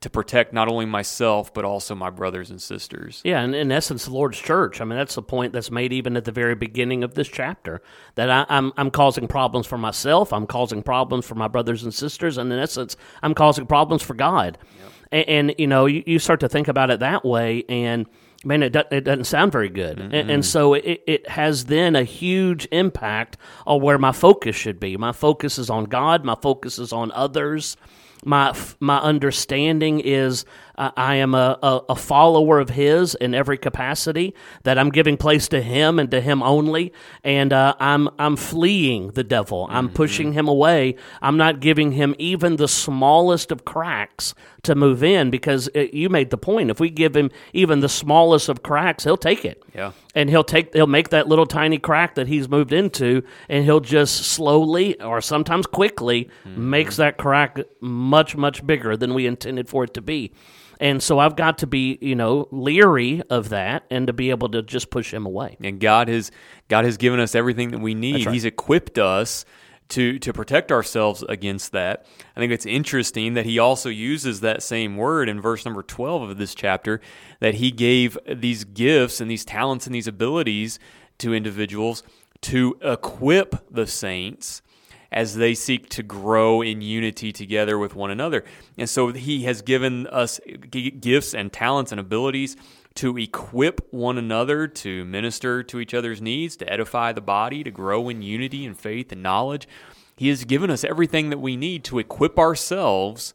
to 0.00 0.08
protect 0.08 0.52
not 0.52 0.68
only 0.68 0.86
myself 0.86 1.52
but 1.52 1.64
also 1.64 1.94
my 1.94 2.10
brothers 2.10 2.50
and 2.50 2.62
sisters. 2.62 3.20
Yeah, 3.24 3.40
and 3.40 3.54
in 3.54 3.72
essence, 3.72 4.04
the 4.04 4.12
Lord's 4.12 4.38
church. 4.38 4.80
I 4.80 4.84
mean, 4.84 4.96
that's 4.96 5.16
the 5.16 5.22
point 5.22 5.52
that's 5.52 5.70
made 5.70 5.92
even 5.92 6.16
at 6.16 6.24
the 6.24 6.32
very 6.32 6.54
beginning 6.54 7.02
of 7.02 7.14
this 7.14 7.28
chapter 7.28 7.82
that 8.14 8.30
I, 8.30 8.40
am 8.42 8.46
I'm, 8.48 8.72
I'm 8.76 8.90
causing 8.90 9.26
problems 9.26 9.66
for 9.66 9.78
myself. 9.78 10.32
I'm 10.32 10.46
causing 10.46 10.82
problems 10.82 11.26
for 11.26 11.34
my 11.34 11.48
brothers 11.48 11.82
and 11.82 11.92
sisters, 11.92 12.38
and 12.38 12.52
in 12.52 12.58
essence, 12.58 12.96
I'm 13.22 13.34
causing 13.34 13.66
problems 13.66 14.02
for 14.02 14.14
God. 14.14 14.58
Yep. 14.60 14.92
And, 15.10 15.28
and, 15.28 15.54
you 15.58 15.66
know, 15.66 15.86
you, 15.86 16.04
you 16.06 16.18
start 16.18 16.40
to 16.40 16.48
think 16.48 16.68
about 16.68 16.90
it 16.90 17.00
that 17.00 17.24
way, 17.24 17.64
and 17.68 18.06
man, 18.44 18.62
it, 18.62 18.74
do, 18.74 18.82
it 18.92 19.00
doesn't 19.00 19.24
sound 19.24 19.50
very 19.50 19.68
good. 19.68 19.98
And, 19.98 20.30
and, 20.30 20.44
so 20.44 20.74
it, 20.74 21.02
it 21.06 21.28
has 21.28 21.64
then 21.64 21.96
a 21.96 22.04
huge 22.04 22.68
impact 22.70 23.36
on 23.66 23.80
where 23.80 23.98
my 23.98 24.12
focus 24.12 24.54
should 24.54 24.78
be. 24.78 24.96
My 24.96 25.12
focus 25.12 25.58
is 25.58 25.70
on 25.70 25.84
God, 25.84 26.24
my 26.24 26.36
focus 26.40 26.78
is 26.78 26.92
on 26.92 27.10
others 27.12 27.76
my 28.24 28.56
my 28.80 28.98
understanding 28.98 30.00
is 30.00 30.44
I 30.78 31.16
am 31.16 31.34
a, 31.34 31.58
a, 31.62 31.80
a, 31.90 31.96
follower 31.96 32.60
of 32.60 32.70
His 32.70 33.14
in 33.16 33.34
every 33.34 33.58
capacity. 33.58 34.34
That 34.62 34.78
I'm 34.78 34.90
giving 34.90 35.16
place 35.16 35.48
to 35.48 35.60
Him 35.60 35.98
and 35.98 36.10
to 36.12 36.20
Him 36.20 36.42
only, 36.42 36.92
and 37.24 37.52
uh, 37.52 37.74
I'm 37.80 38.08
I'm 38.18 38.36
fleeing 38.36 39.10
the 39.10 39.24
devil. 39.24 39.66
I'm 39.70 39.86
mm-hmm. 39.86 39.96
pushing 39.96 40.32
him 40.32 40.48
away. 40.48 40.96
I'm 41.20 41.36
not 41.36 41.60
giving 41.60 41.92
him 41.92 42.14
even 42.18 42.56
the 42.56 42.68
smallest 42.68 43.50
of 43.50 43.64
cracks 43.64 44.34
to 44.62 44.74
move 44.74 45.02
in 45.02 45.30
because 45.30 45.68
it, 45.74 45.94
you 45.94 46.08
made 46.08 46.30
the 46.30 46.38
point. 46.38 46.70
If 46.70 46.80
we 46.80 46.90
give 46.90 47.16
him 47.16 47.30
even 47.52 47.80
the 47.80 47.88
smallest 47.88 48.48
of 48.48 48.62
cracks, 48.62 49.04
he'll 49.04 49.16
take 49.16 49.44
it. 49.44 49.62
Yeah, 49.74 49.92
and 50.14 50.30
he'll 50.30 50.44
take 50.44 50.74
he'll 50.74 50.86
make 50.86 51.10
that 51.10 51.28
little 51.28 51.46
tiny 51.46 51.78
crack 51.78 52.14
that 52.14 52.28
he's 52.28 52.48
moved 52.48 52.72
into, 52.72 53.22
and 53.48 53.64
he'll 53.64 53.80
just 53.80 54.24
slowly 54.24 55.00
or 55.00 55.20
sometimes 55.20 55.66
quickly 55.66 56.30
mm-hmm. 56.46 56.70
makes 56.70 56.96
that 56.96 57.18
crack 57.18 57.58
much 57.80 58.36
much 58.36 58.66
bigger 58.66 58.96
than 58.96 59.14
we 59.14 59.26
intended 59.26 59.68
for 59.68 59.84
it 59.84 59.94
to 59.94 60.00
be. 60.00 60.32
And 60.80 61.02
so 61.02 61.18
I've 61.18 61.36
got 61.36 61.58
to 61.58 61.66
be, 61.66 61.98
you 62.00 62.14
know, 62.14 62.48
leery 62.50 63.22
of 63.30 63.48
that 63.50 63.84
and 63.90 64.06
to 64.06 64.12
be 64.12 64.30
able 64.30 64.48
to 64.50 64.62
just 64.62 64.90
push 64.90 65.12
him 65.12 65.26
away. 65.26 65.56
And 65.62 65.80
God 65.80 66.08
has 66.08 66.30
God 66.68 66.84
has 66.84 66.96
given 66.96 67.20
us 67.20 67.34
everything 67.34 67.70
that 67.70 67.80
we 67.80 67.94
need. 67.94 68.26
Right. 68.26 68.32
He's 68.34 68.44
equipped 68.44 68.98
us 68.98 69.44
to 69.90 70.18
to 70.18 70.32
protect 70.32 70.70
ourselves 70.70 71.24
against 71.28 71.72
that. 71.72 72.06
I 72.36 72.40
think 72.40 72.52
it's 72.52 72.66
interesting 72.66 73.34
that 73.34 73.46
he 73.46 73.58
also 73.58 73.88
uses 73.88 74.40
that 74.40 74.62
same 74.62 74.96
word 74.96 75.28
in 75.28 75.40
verse 75.40 75.64
number 75.64 75.82
12 75.82 76.30
of 76.30 76.38
this 76.38 76.54
chapter 76.54 77.00
that 77.40 77.54
he 77.54 77.70
gave 77.70 78.18
these 78.26 78.64
gifts 78.64 79.20
and 79.20 79.30
these 79.30 79.44
talents 79.44 79.86
and 79.86 79.94
these 79.94 80.06
abilities 80.06 80.78
to 81.18 81.34
individuals 81.34 82.02
to 82.40 82.78
equip 82.82 83.66
the 83.72 83.86
saints 83.86 84.62
as 85.10 85.36
they 85.36 85.54
seek 85.54 85.88
to 85.88 86.02
grow 86.02 86.60
in 86.60 86.82
unity 86.82 87.32
together 87.32 87.78
with 87.78 87.94
one 87.94 88.10
another. 88.10 88.44
And 88.76 88.88
so 88.88 89.12
he 89.12 89.44
has 89.44 89.62
given 89.62 90.06
us 90.08 90.40
gifts 90.70 91.34
and 91.34 91.52
talents 91.52 91.92
and 91.92 92.00
abilities 92.00 92.56
to 92.96 93.16
equip 93.16 93.92
one 93.92 94.18
another 94.18 94.66
to 94.66 95.04
minister 95.04 95.62
to 95.62 95.80
each 95.80 95.94
other's 95.94 96.20
needs, 96.20 96.56
to 96.56 96.70
edify 96.70 97.12
the 97.12 97.20
body, 97.20 97.62
to 97.62 97.70
grow 97.70 98.08
in 98.08 98.22
unity 98.22 98.66
and 98.66 98.76
faith 98.76 99.12
and 99.12 99.22
knowledge. 99.22 99.68
He 100.16 100.28
has 100.28 100.44
given 100.44 100.68
us 100.68 100.82
everything 100.82 101.30
that 101.30 101.38
we 101.38 101.56
need 101.56 101.84
to 101.84 102.00
equip 102.00 102.38
ourselves 102.38 103.34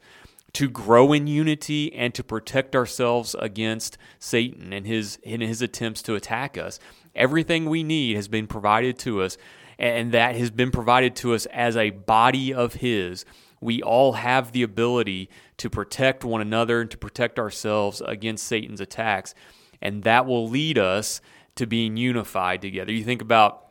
to 0.52 0.70
grow 0.70 1.14
in 1.14 1.28
unity 1.28 1.94
and 1.94 2.14
to 2.14 2.24
protect 2.24 2.76
ourselves 2.76 3.36
against 3.40 3.98
Satan 4.20 4.72
and 4.72 4.86
his 4.86 5.18
in 5.24 5.42
his 5.42 5.62
attempts 5.62 6.02
to 6.04 6.16
attack 6.16 6.58
us. 6.58 6.80
Everything 7.16 7.66
we 7.66 7.84
need 7.84 8.16
has 8.16 8.28
been 8.28 8.48
provided 8.48 9.00
to 9.00 9.22
us 9.22 9.38
and 9.78 10.12
that 10.12 10.36
has 10.36 10.52
been 10.52 10.72
provided 10.72 11.16
to 11.18 11.34
us 11.34 11.46
as 11.48 11.76
a 11.76 11.92
body 11.92 12.54
of 12.54 12.76
His. 12.76 13.26
We 13.62 13.82
all 13.82 14.14
have 14.14 14.52
the 14.52 14.64
ability 14.64 15.30
to 15.58 15.70
protect 15.70 16.24
one 16.24 16.42
another 16.42 16.82
and 16.82 16.92
to 16.92 16.98
protect 16.98 17.40
ourselves 17.40 18.02
against 18.06 18.46
Satan's 18.46 18.82
attacks, 18.82 19.34
and 19.82 20.04
that 20.04 20.26
will 20.26 20.50
lead 20.50 20.78
us 20.78 21.22
to 21.56 21.66
being 21.66 21.98
unified 21.98 22.62
together. 22.62 22.92
You 22.92 23.04
think 23.04 23.22
about, 23.22 23.68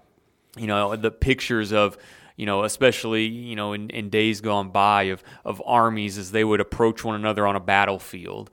you 0.56 0.66
know, 0.66 0.96
the 0.96 1.10
pictures 1.10 1.72
of 1.72 1.98
you 2.36 2.46
know, 2.46 2.64
especially 2.64 3.26
you 3.26 3.56
know 3.56 3.72
in, 3.72 3.90
in 3.90 4.08
days 4.08 4.40
gone 4.40 4.70
by 4.70 5.04
of 5.04 5.22
of 5.44 5.62
armies 5.66 6.16
as 6.18 6.30
they 6.30 6.44
would 6.44 6.60
approach 6.60 7.04
one 7.04 7.14
another 7.14 7.46
on 7.46 7.56
a 7.56 7.60
battlefield 7.60 8.50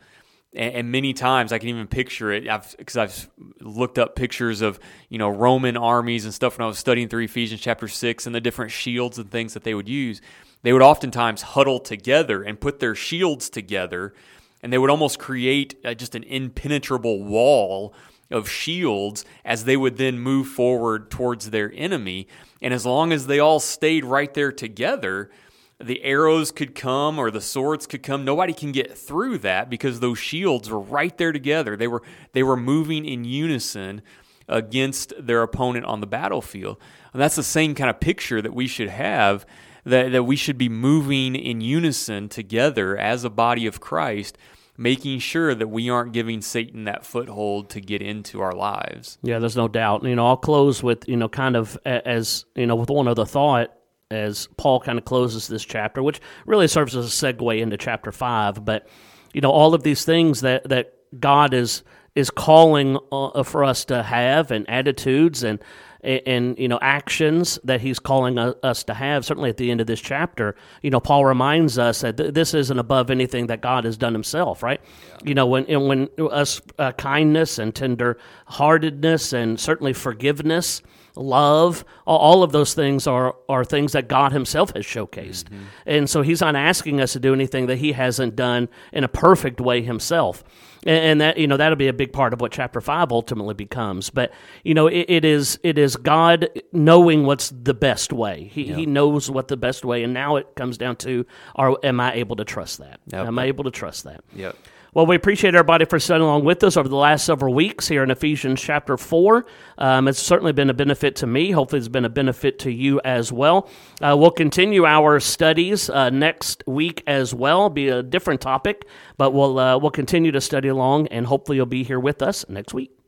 and, 0.54 0.76
and 0.76 0.92
many 0.92 1.14
times 1.14 1.52
I 1.52 1.60
can 1.60 1.70
even 1.70 1.88
picture 1.88 2.32
it. 2.32 2.48
I've 2.48 2.76
because 2.78 2.98
I've 2.98 3.30
looked 3.60 3.98
up 3.98 4.16
pictures 4.16 4.62
of 4.62 4.80
you 5.10 5.18
know 5.18 5.30
Roman 5.30 5.78
armies 5.78 6.26
and 6.26 6.34
stuff 6.34 6.58
when 6.58 6.66
I 6.66 6.68
was 6.68 6.80
studying 6.80 7.08
through 7.08 7.24
Ephesians 7.24 7.62
chapter 7.62 7.88
six 7.88 8.26
and 8.26 8.36
the 8.36 8.42
different 8.42 8.72
shields 8.72 9.18
and 9.18 9.30
things 9.30 9.54
that 9.54 9.64
they 9.64 9.74
would 9.74 9.90
use. 9.90 10.22
They 10.62 10.74
would 10.74 10.82
oftentimes 10.82 11.42
huddle 11.42 11.80
together 11.80 12.44
and 12.44 12.60
put 12.60 12.80
their 12.80 12.96
shields 12.96 13.50
together, 13.50 14.14
and 14.62 14.74
they 14.74 14.78
would 14.78 14.90
almost 14.90 15.20
create 15.20 15.76
uh, 15.86 15.94
just 15.94 16.16
an 16.16 16.24
impenetrable 16.24 17.24
wall 17.24 17.94
of 18.32 18.50
shields 18.50 19.26
as 19.44 19.64
they 19.64 19.78
would 19.78 19.98
then 19.98 20.20
move 20.20 20.48
forward 20.48 21.10
towards 21.10 21.50
their 21.50 21.72
enemy. 21.76 22.28
And 22.62 22.74
as 22.74 22.86
long 22.86 23.12
as 23.12 23.28
they 23.28 23.40
all 23.40 23.60
stayed 23.60 24.06
right 24.06 24.34
there 24.34 24.52
together, 24.52 25.32
the 25.80 26.04
arrows 26.04 26.52
could 26.52 26.76
come 26.76 27.18
or 27.18 27.32
the 27.32 27.42
swords 27.42 27.88
could 27.88 28.04
come 28.04 28.26
nobody 28.26 28.54
can 28.54 28.72
get 28.72 28.98
through 28.98 29.38
that 29.38 29.70
because 29.70 30.00
those 30.00 30.20
shields 30.20 30.70
were 30.70 30.80
right 30.80 31.18
there 31.18 31.32
together 31.32 31.78
they 31.78 31.88
were 31.88 32.02
they 32.34 32.44
were 32.44 32.58
moving 32.58 33.06
in 33.06 33.24
unison 33.24 34.02
against 34.48 35.14
their 35.18 35.42
opponent 35.42 35.86
on 35.86 36.02
the 36.02 36.08
battlefield 36.08 36.78
and 37.14 37.22
that's 37.22 37.36
the 37.36 37.44
same 37.44 37.74
kind 37.74 37.90
of 37.90 38.00
picture 38.00 38.42
that 38.42 38.54
we 38.54 38.68
should 38.68 38.90
have 38.90 39.46
that, 39.86 40.12
that 40.12 40.24
we 40.24 40.36
should 40.36 40.58
be 40.58 40.70
moving 40.70 41.36
in 41.36 41.62
unison 41.62 42.28
together 42.28 42.98
as 42.98 43.24
a 43.24 43.30
body 43.30 43.66
of 43.66 43.80
christ 43.80 44.38
making 44.76 45.20
sure 45.20 45.54
that 45.54 45.68
we 45.68 45.90
aren't 45.90 46.14
giving 46.14 46.42
Satan 46.42 46.86
that 46.86 47.06
foothold 47.06 47.70
to 47.72 47.82
get 47.82 48.02
into 48.02 48.40
our 48.40 48.54
lives. 48.54 49.18
Yeah, 49.22 49.40
there's 49.40 49.58
no 49.58 49.68
doubt. 49.68 50.04
You 50.04 50.16
know, 50.16 50.26
I'll 50.26 50.38
close 50.38 50.82
with, 50.82 51.06
you 51.06 51.18
know, 51.18 51.28
kind 51.28 51.58
of 51.58 51.78
as, 51.84 52.46
you 52.56 52.66
know, 52.66 52.78
with 52.78 52.90
one 52.90 53.10
other 53.10 53.26
thought 53.26 53.74
as 54.12 54.48
Paul 54.58 54.80
kind 54.80 54.98
of 54.98 55.06
closes 55.06 55.48
this 55.48 55.64
chapter, 55.64 56.02
which 56.02 56.20
really 56.46 56.68
serves 56.68 56.96
as 56.96 57.06
a 57.06 57.10
segue 57.34 57.60
into 57.60 57.78
chapter 57.78 58.12
five. 58.12 58.66
But 58.66 58.88
you 59.34 59.42
know, 59.42 59.52
all 59.52 59.74
of 59.74 59.84
these 59.84 60.04
things 60.04 60.42
that 60.42 60.68
that 60.70 60.94
God 61.20 61.54
is 61.54 61.84
is 62.16 62.30
calling 62.30 62.98
uh, 63.12 63.44
for 63.44 63.64
us 63.64 63.86
to 63.86 64.02
have, 64.02 64.50
and 64.50 64.68
attitudes, 64.70 65.44
and 65.44 65.60
and 66.02 66.58
you 66.58 66.68
know 66.68 66.80
actions 66.82 67.60
that 67.64 67.82
He's 67.82 68.00
calling 68.00 68.40
us 68.40 68.84
to 68.86 68.96
have. 68.96 69.26
Certainly, 69.26 69.52
at 69.52 69.58
the 69.58 69.70
end 69.70 69.80
of 69.80 69.86
this 69.86 70.02
chapter, 70.02 70.56
you 70.82 70.90
know, 70.90 71.00
Paul 71.00 71.26
reminds 71.26 71.78
us 71.78 72.02
that 72.02 72.18
th- 72.18 72.34
this 72.34 72.56
isn't 72.56 72.80
above 72.80 73.12
anything 73.12 73.46
that 73.48 73.62
God 73.62 73.84
has 73.84 73.96
done 73.96 74.14
Himself. 74.14 74.64
Right? 74.64 74.82
Yeah. 75.10 75.18
You 75.26 75.36
know, 75.36 75.46
when 75.46 75.66
when 75.66 76.10
us 76.18 76.62
uh, 76.80 76.94
kindness 76.94 77.60
and 77.60 77.76
tender 77.76 78.18
heartedness 78.48 79.34
and 79.34 79.60
certainly 79.60 79.94
forgiveness 79.94 80.82
love, 81.20 81.86
all 82.06 82.44
of 82.44 82.52
those 82.52 82.74
things 82.74 83.08
are, 83.08 83.36
are 83.48 83.64
things 83.64 83.92
that 83.92 84.08
God 84.08 84.32
Himself 84.32 84.74
has 84.76 84.86
showcased. 84.86 85.46
Mm-hmm. 85.46 85.64
And 85.86 86.10
so 86.10 86.22
He's 86.22 86.42
not 86.42 86.56
asking 86.56 87.02
us 87.02 87.14
to 87.14 87.20
do 87.20 87.34
anything 87.34 87.68
that 87.68 87.78
He 87.78 87.92
hasn't 87.92 88.36
done 88.36 88.70
in 88.92 89.04
a 89.04 89.08
perfect 89.08 89.62
way 89.62 89.82
Himself. 89.82 90.44
And, 90.86 91.20
that 91.20 91.38
you 91.38 91.46
know 91.46 91.58
that'll 91.58 91.76
be 91.76 91.90
a 91.90 91.94
big 91.94 92.14
part 92.14 92.32
of 92.32 92.40
what 92.40 92.54
chapter 92.54 92.80
five 92.80 93.12
ultimately 93.12 93.54
becomes. 93.54 94.10
But 94.10 94.32
you 94.64 94.74
know 94.74 94.88
it, 94.88 95.06
it 95.10 95.26
is 95.26 95.60
it 95.62 95.78
is 95.78 95.98
God 95.98 96.50
knowing 96.72 97.26
what's 97.26 97.50
the 97.50 97.74
best 97.74 98.14
way. 98.14 98.50
He, 98.54 98.72
he 98.72 98.86
knows 98.86 99.30
what 99.30 99.50
the 99.50 99.58
best 99.58 99.84
way, 99.84 100.04
and 100.04 100.14
now 100.14 100.38
it 100.38 100.56
comes 100.56 100.78
down 100.78 100.96
to: 100.98 101.26
Are 101.56 101.78
am 101.84 102.00
I 102.00 102.14
able 102.14 102.38
to 102.38 102.46
trust 102.46 102.78
that? 102.78 103.02
Yep. 103.08 103.28
Am 103.28 103.38
I 103.38 103.46
able 103.46 103.66
to 103.66 103.72
trust 103.72 104.06
that? 104.06 104.24
Yep. 104.34 104.56
Well, 104.92 105.06
we 105.06 105.16
appreciate 105.16 105.54
everybody 105.54 105.86
for 105.86 106.00
studying 106.00 106.28
along 106.28 106.46
with 106.46 106.64
us 106.64 106.76
over 106.76 106.90
the 106.90 106.96
last 106.96 107.24
several 107.24 107.54
weeks 107.54 107.88
here 107.88 108.02
in 108.02 108.10
Ephesians 108.10 108.60
chapter 108.60 108.98
4. 108.98 109.46
Um, 109.78 110.08
it's 110.08 110.18
certainly 110.18 110.52
been 110.52 110.72
a 110.72 110.74
benefit 110.74 111.16
to 111.18 111.28
me. 111.28 111.52
Hopefully, 111.52 111.78
it's 111.78 111.88
been 111.88 112.06
a 112.06 112.10
benefit 112.10 112.58
to 112.60 112.72
you 112.72 113.00
as 113.06 113.32
well. 113.32 113.70
Uh, 114.02 114.16
we'll 114.18 114.32
continue 114.32 114.86
our 114.86 115.20
studies 115.20 115.92
uh, 115.92 116.10
next 116.10 116.64
week 116.66 117.04
as 117.06 117.36
well, 117.36 117.70
be 117.70 117.90
a 117.90 118.02
different 118.02 118.42
topic, 118.42 118.88
but 119.16 119.32
we'll, 119.32 119.60
uh, 119.60 119.78
we'll 119.78 119.92
continue 119.92 120.32
to 120.32 120.42
study 120.42 120.70
along, 120.70 121.06
and 121.10 121.28
hopefully, 121.28 121.58
you'll 121.58 121.68
be 121.68 121.84
here 121.84 122.00
with 122.00 122.24
us 122.24 122.44
next 122.50 122.74
week. 122.74 122.99